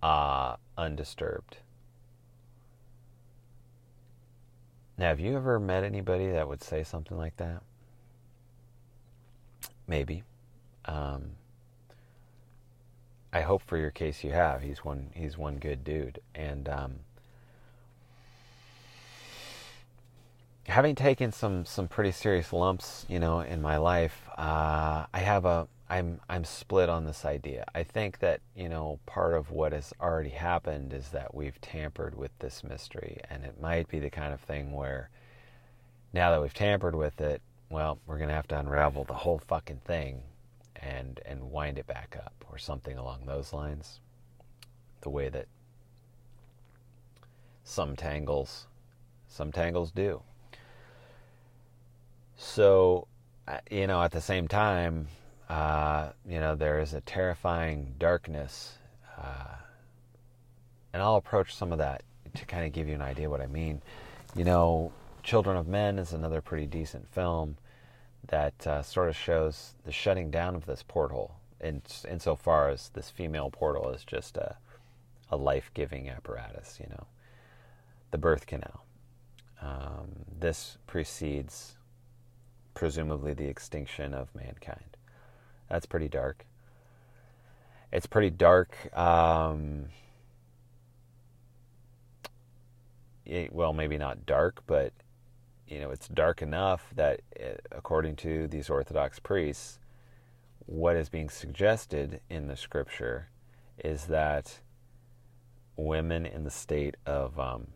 [0.03, 1.59] uh, undisturbed.
[4.97, 7.62] Now, have you ever met anybody that would say something like that?
[9.86, 10.22] Maybe.
[10.86, 11.32] Um,
[13.33, 14.62] I hope for your case you have.
[14.62, 15.11] He's one.
[15.14, 16.95] He's one good dude, and um,
[20.66, 25.45] having taken some some pretty serious lumps, you know, in my life, uh, I have
[25.45, 27.64] a I'm I'm split on this idea.
[27.74, 32.16] I think that you know part of what has already happened is that we've tampered
[32.16, 35.11] with this mystery, and it might be the kind of thing where
[36.12, 39.81] now that we've tampered with it, well, we're gonna have to unravel the whole fucking
[39.85, 40.22] thing
[40.83, 44.01] and and wind it back up or something along those lines.
[45.03, 45.47] The way that
[47.64, 48.66] some tangles,
[49.28, 50.22] some tangles do.
[52.37, 53.07] So,
[53.47, 55.09] uh, you know, at the same time,
[55.49, 58.78] uh, you know, there is a terrifying darkness.
[59.18, 59.57] Uh,
[60.93, 62.03] and I'll approach some of that
[62.35, 63.83] to kind of give you an idea what I mean.
[64.35, 67.57] You know, Children of Men is another pretty decent film
[68.31, 73.11] that uh, sort of shows the shutting down of this portal in insofar as this
[73.11, 74.57] female portal is just a,
[75.31, 77.07] a life giving apparatus, you know,
[78.12, 78.85] the birth canal.
[79.61, 81.74] Um, this precedes,
[82.72, 84.97] presumably, the extinction of mankind.
[85.68, 86.47] That's pretty dark.
[87.93, 88.97] It's pretty dark.
[88.97, 89.87] Um,
[93.26, 94.93] it, well, maybe not dark, but
[95.71, 99.79] you know, it's dark enough that, uh, according to these Orthodox priests,
[100.66, 103.29] what is being suggested in the scripture
[103.79, 104.59] is that
[105.77, 107.68] women in the state of um,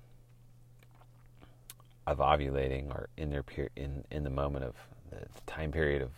[2.07, 3.45] of ovulating or in their
[3.76, 4.74] in in the moment of
[5.11, 6.11] the time period of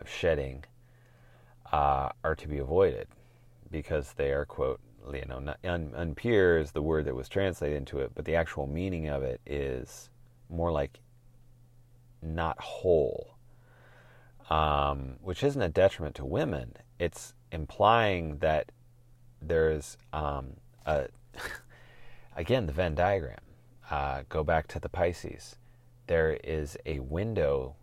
[0.00, 0.64] of shedding
[1.72, 3.08] uh, are to be avoided
[3.70, 4.80] because they are quote
[5.12, 8.34] you know not, un, unpure is the word that was translated into it, but the
[8.34, 10.08] actual meaning of it is
[10.48, 11.00] more like
[12.22, 13.36] not whole,
[14.50, 16.74] um, which isn't a detriment to women.
[16.98, 18.72] It's implying that
[19.40, 20.54] there's um,
[20.86, 21.08] a
[22.36, 23.38] again the Venn diagram.
[23.90, 25.56] Uh, go back to the Piscis.
[26.06, 27.76] There is a window,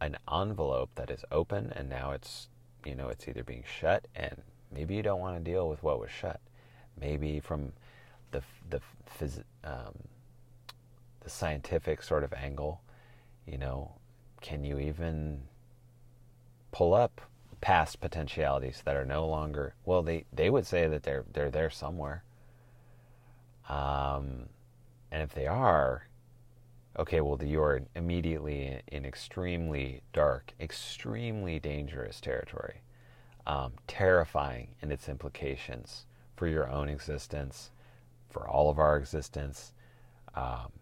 [0.00, 2.48] an envelope that is open, and now it's
[2.84, 4.42] you know it's either being shut, and
[4.72, 6.40] maybe you don't want to deal with what was shut.
[6.98, 7.72] Maybe from
[8.30, 8.80] the the
[9.18, 9.94] phys, um,
[11.24, 12.80] the scientific sort of angle,
[13.46, 13.92] you know,
[14.40, 15.42] can you even
[16.70, 17.22] pull up
[17.60, 21.70] past potentialities that are no longer well they they would say that they're they're there
[21.70, 22.22] somewhere.
[23.68, 24.50] Um,
[25.10, 26.06] and if they are
[26.98, 32.82] okay well you're immediately in extremely dark extremely dangerous territory.
[33.46, 36.06] Um, terrifying in its implications
[36.36, 37.70] for your own existence
[38.30, 39.72] for all of our existence.
[40.34, 40.72] Um,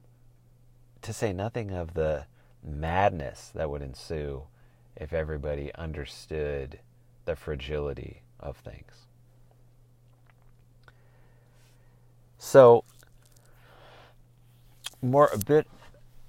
[1.03, 2.27] to say nothing of the
[2.63, 4.45] madness that would ensue
[4.97, 6.79] if everybody understood
[7.25, 9.07] the fragility of things.
[12.39, 12.85] So,
[15.01, 15.67] more a bit,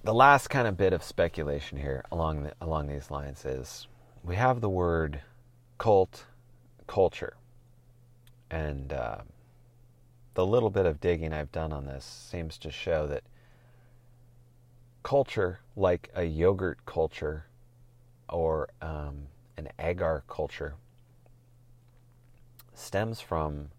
[0.04, 3.88] the last kind of bit of speculation here along the, along these lines is
[4.24, 5.22] we have the word
[5.78, 6.26] cult
[6.88, 7.36] culture,
[8.52, 9.18] and uh,
[10.34, 13.24] the little bit of digging I've done on this seems to show that
[15.04, 17.46] culture, like a yogurt culture
[18.30, 19.28] or um,
[19.58, 20.76] an agar culture,
[22.74, 23.70] stems from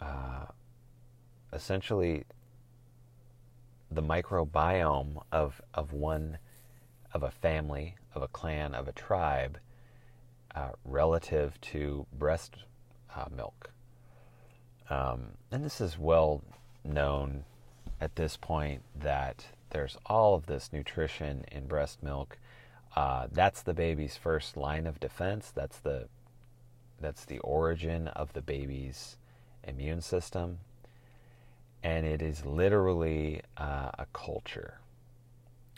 [0.00, 0.46] uh,
[1.52, 2.24] essentially
[3.90, 6.38] the microbiome of of one
[7.14, 9.58] of a family, of a clan, of a tribe,
[10.54, 12.56] uh, relative to breast
[13.14, 13.70] uh, milk.
[14.90, 16.42] Um, and this is well
[16.84, 17.44] known
[18.00, 22.38] at this point that there's all of this nutrition in breast milk.
[22.96, 25.52] Uh, that's the baby's first line of defense.
[25.54, 26.08] That's the
[27.00, 29.16] that's the origin of the baby's
[29.62, 30.58] immune system,
[31.82, 34.80] and it is literally uh, a culture,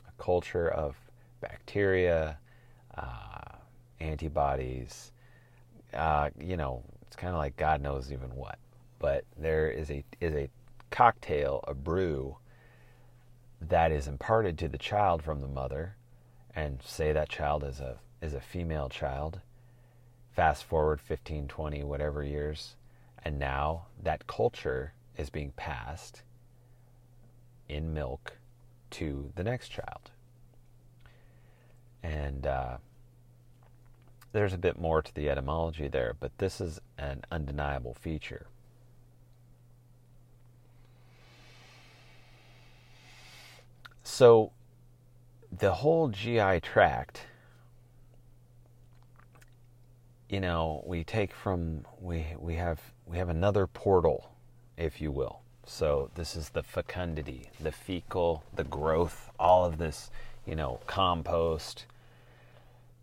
[0.09, 0.97] a culture of
[1.43, 2.39] bacteria,
[2.97, 3.57] uh,
[4.01, 5.13] antibodies.
[5.93, 8.59] Uh, you know, it's kind of like God knows even what.
[8.99, 10.49] But there is a is a
[10.91, 12.37] cocktail, a brew
[13.61, 15.97] that is imparted to the child from the mother,
[16.55, 19.41] and say that child is a is a female child.
[20.33, 22.77] Fast forward 15, 20, whatever years,
[23.25, 26.23] and now that culture is being passed
[27.69, 28.37] in milk
[28.91, 30.11] to the next child.
[32.03, 32.79] And uh,
[34.33, 38.47] there's a bit more to the etymology there, but this is an undeniable feature.
[44.03, 44.53] So
[45.51, 47.27] the whole GI tract,
[50.29, 54.33] you know, we take from we we have we have another portal,
[54.77, 55.41] if you will.
[55.67, 60.11] So this is the fecundity, the fecal, the growth, all of this,
[60.47, 61.87] you know, compost.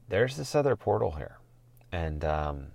[0.09, 1.37] There's this other portal here,
[1.91, 2.67] and um,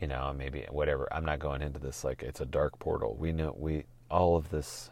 [0.00, 1.08] you know, maybe whatever.
[1.12, 3.16] I'm not going into this like it's a dark portal.
[3.18, 4.90] We know we all of this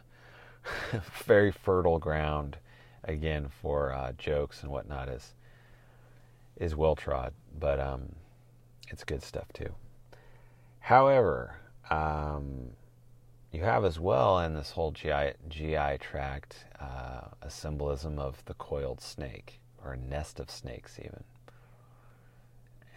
[1.25, 2.59] very fertile ground
[3.05, 5.35] again for uh, jokes and whatnot is
[6.59, 8.09] is well trod, but um,
[8.89, 9.73] it's good stuff too.
[10.81, 11.55] However,
[11.89, 12.71] um,
[13.53, 18.55] you have as well in this whole GI GI tract uh, a symbolism of the
[18.55, 21.23] coiled snake or a nest of snakes, even,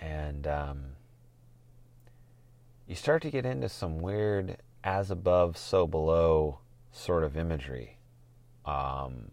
[0.02, 0.82] and um,
[2.88, 6.60] you start to get into some weird as above, so below
[6.92, 7.98] sort of imagery
[8.66, 9.32] um,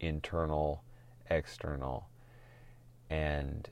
[0.00, 0.82] internal,
[1.30, 2.08] external,
[3.10, 3.68] and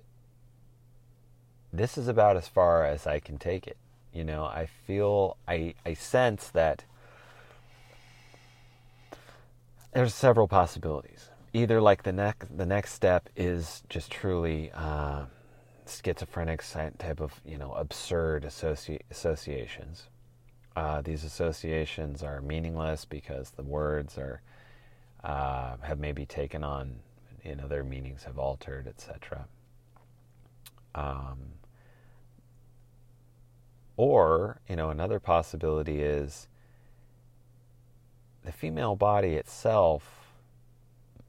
[1.73, 3.77] this is about as far as I can take it.
[4.13, 6.85] You know, I feel, I, I sense that
[9.95, 11.31] there's several possibilities.
[11.55, 15.25] Either like the next, the next step is just truly uh,
[15.87, 16.63] schizophrenic
[16.99, 20.09] type of, you know, absurd associ- associations.
[20.75, 24.41] Uh, these associations are meaningless because the words are
[25.23, 26.97] uh, have maybe taken on,
[27.45, 29.47] you know, their meanings have altered, etc.
[30.95, 31.39] Um,
[33.97, 36.49] or, you know, another possibility is
[38.45, 40.35] the female body itself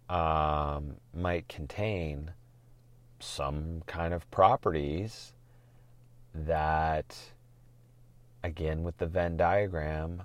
[0.10, 2.32] um, might contain
[3.20, 5.34] some kind of properties
[6.34, 7.15] that,
[8.44, 10.24] again, with the Venn diagram,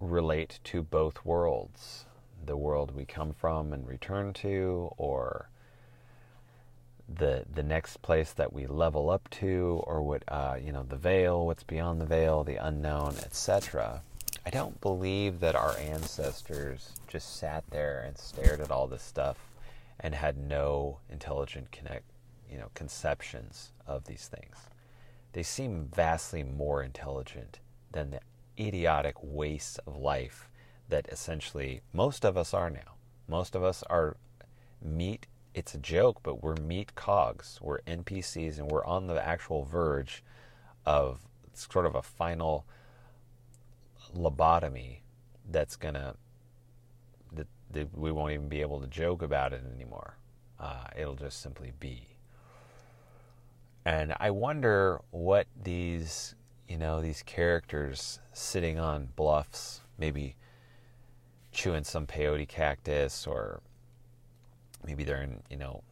[0.00, 2.06] relate to both worlds
[2.46, 5.48] the world we come from and return to, or
[7.08, 10.96] the the next place that we level up to, or what uh, you know the
[10.96, 14.02] veil, what's beyond the veil, the unknown, etc.
[14.44, 19.36] I don't believe that our ancestors just sat there and stared at all this stuff
[19.98, 22.04] and had no intelligent connect,
[22.50, 24.56] you know, conceptions of these things.
[25.32, 27.60] They seem vastly more intelligent
[27.92, 28.20] than the
[28.58, 30.48] idiotic waste of life
[30.88, 32.94] that essentially most of us are now.
[33.28, 34.16] Most of us are
[34.80, 35.26] meat
[35.56, 37.58] it's a joke, but we're meat cogs.
[37.62, 40.22] We're NPCs, and we're on the actual verge
[40.84, 41.20] of
[41.54, 42.66] sort of a final
[44.14, 44.98] lobotomy
[45.50, 46.14] that's gonna
[47.32, 50.18] that, that we won't even be able to joke about it anymore.
[50.60, 52.15] Uh, it'll just simply be.
[53.86, 56.34] And I wonder what these,
[56.68, 60.34] you know, these characters sitting on bluffs, maybe
[61.52, 63.62] chewing some peyote cactus or
[64.84, 65.84] maybe they're in you know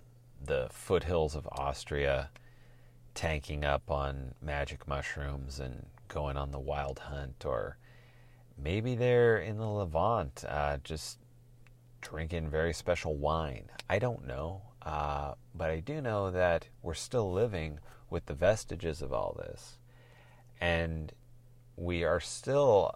[0.45, 2.31] the foothills of Austria,
[3.15, 7.79] tanking up on magic mushrooms and going on the wild hunt, or
[8.59, 11.21] maybe they're in the Levant, uh, just
[12.01, 13.71] drinking very special wine.
[13.89, 17.81] I don't know, uh, but I do know that we're still living
[18.11, 19.79] with the vestiges of all this,
[20.61, 21.13] and
[21.77, 22.95] we are still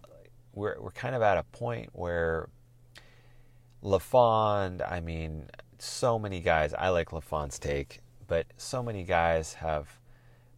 [0.52, 2.48] we're we're kind of at a point where
[3.82, 5.48] LaFond, I mean,
[5.78, 9.98] so many guys, I like LaFond's take, but so many guys have.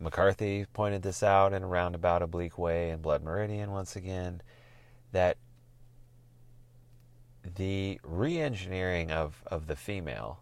[0.02, 4.40] McCarthy pointed this out in a roundabout oblique way in Blood Meridian once again
[5.12, 5.36] that
[7.56, 10.40] the re engineering of, of the female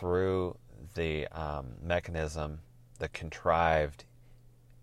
[0.00, 0.56] through
[0.94, 2.60] the um, mechanism,
[2.98, 4.04] the contrived,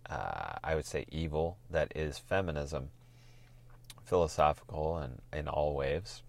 [0.08, 2.90] uh, I would say, evil that is feminism,
[4.06, 6.22] philosophical and in all waves,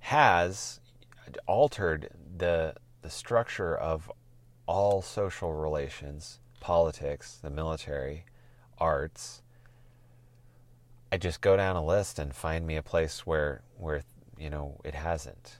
[0.00, 0.80] has
[1.46, 4.10] altered the the structure of
[4.66, 8.24] all social relations, politics, the military,
[8.78, 9.42] arts.
[11.12, 14.02] I just go down a list and find me a place where where
[14.36, 15.58] you know it hasn't.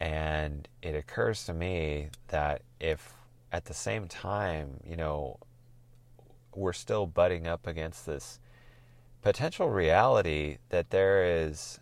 [0.00, 3.14] And it occurs to me that if
[3.52, 5.38] at the same time, you know,
[6.54, 8.38] we're still butting up against this
[9.22, 11.80] potential reality that there is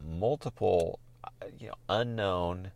[0.00, 0.98] multiple
[1.58, 2.70] you know, unknown,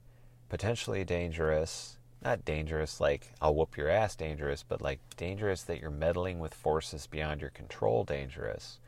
[0.49, 5.91] potentially dangerous, not dangerous like I'll whoop your ass dangerous, but like dangerous that you're
[5.91, 8.79] meddling with forces beyond your control dangerous,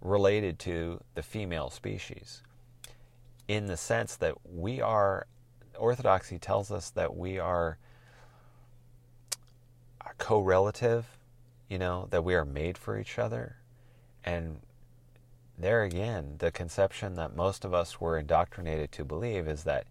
[0.00, 2.42] related to the female species.
[3.48, 5.26] In the sense that we are,
[5.76, 7.78] Orthodoxy tells us that we are
[10.18, 11.18] co relative,
[11.68, 13.56] you know, that we are made for each other.
[14.24, 14.60] And
[15.58, 19.86] there again, the conception that most of us were indoctrinated to believe is that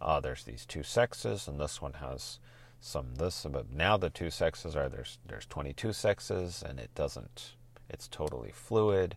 [0.00, 2.38] oh, there's these two sexes, and this one has
[2.80, 7.52] some this, but now the two sexes are there's there's 22 sexes, and it doesn't.
[7.88, 9.16] It's totally fluid.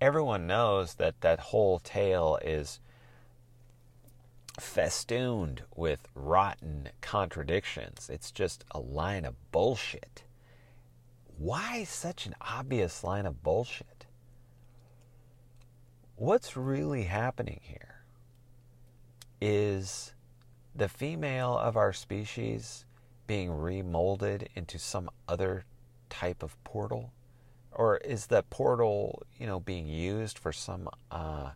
[0.00, 2.80] Everyone knows that that whole tale is
[4.60, 8.10] festooned with rotten contradictions.
[8.10, 10.24] It's just a line of bullshit.
[11.36, 13.98] Why such an obvious line of bullshit?
[16.18, 18.02] what's really happening here
[19.40, 20.12] is
[20.74, 22.84] the female of our species
[23.28, 25.64] being remolded into some other
[26.10, 27.12] type of portal
[27.70, 31.50] or is the portal you know being used for some uh,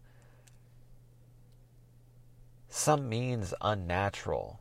[2.73, 4.61] some means unnatural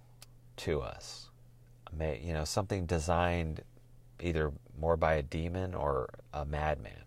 [0.57, 1.29] to us
[1.93, 3.63] May, you know something designed
[4.19, 7.05] either more by a demon or a madman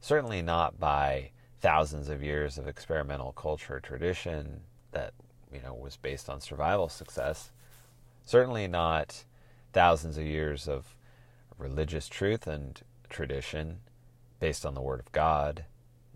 [0.00, 1.30] certainly not by
[1.60, 4.60] thousands of years of experimental culture tradition
[4.92, 5.12] that
[5.52, 7.50] you know was based on survival success.
[8.24, 9.24] Certainly not
[9.72, 10.94] thousands of years of
[11.58, 13.80] religious truth and tradition
[14.38, 15.64] based on the Word of God.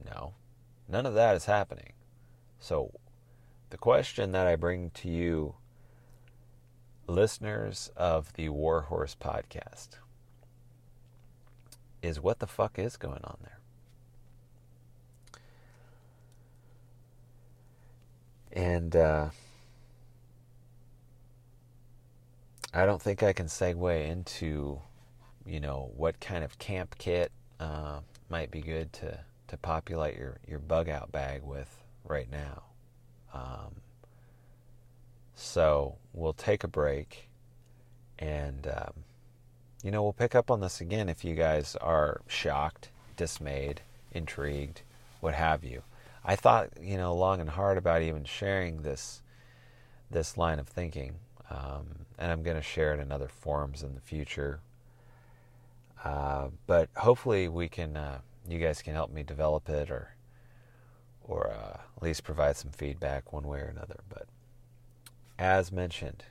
[0.04, 0.34] No,
[0.88, 1.92] none of that is happening.
[2.60, 2.92] So,
[3.70, 5.54] the question that I bring to you,
[7.06, 9.90] listeners of the Warhorse podcast,
[12.02, 13.58] is what the fuck is going on there?
[18.52, 19.28] And uh,
[22.74, 24.80] I don't think I can segue into,
[25.46, 27.30] you know, what kind of camp kit
[27.60, 32.62] uh, might be good to, to populate your, your bug out bag with right now.
[33.32, 33.82] Um,
[35.34, 37.28] so we'll take a break
[38.18, 38.92] and, um,
[39.82, 43.80] you know, we'll pick up on this again if you guys are shocked, dismayed,
[44.12, 44.82] intrigued,
[45.20, 45.82] what have you.
[46.24, 49.22] I thought, you know, long and hard about even sharing this
[50.10, 51.14] this line of thinking,
[51.50, 51.86] um,
[52.18, 54.60] and I'm going to share it in other forums in the future.
[56.04, 60.14] Uh, but hopefully, we can, uh, you guys can help me develop it, or
[61.22, 64.00] or uh, at least provide some feedback one way or another.
[64.08, 64.26] But
[65.38, 66.24] as mentioned,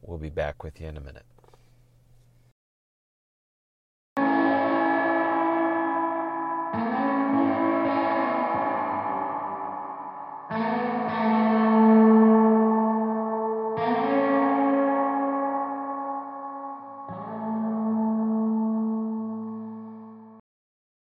[0.00, 1.24] we'll be back with you in a minute.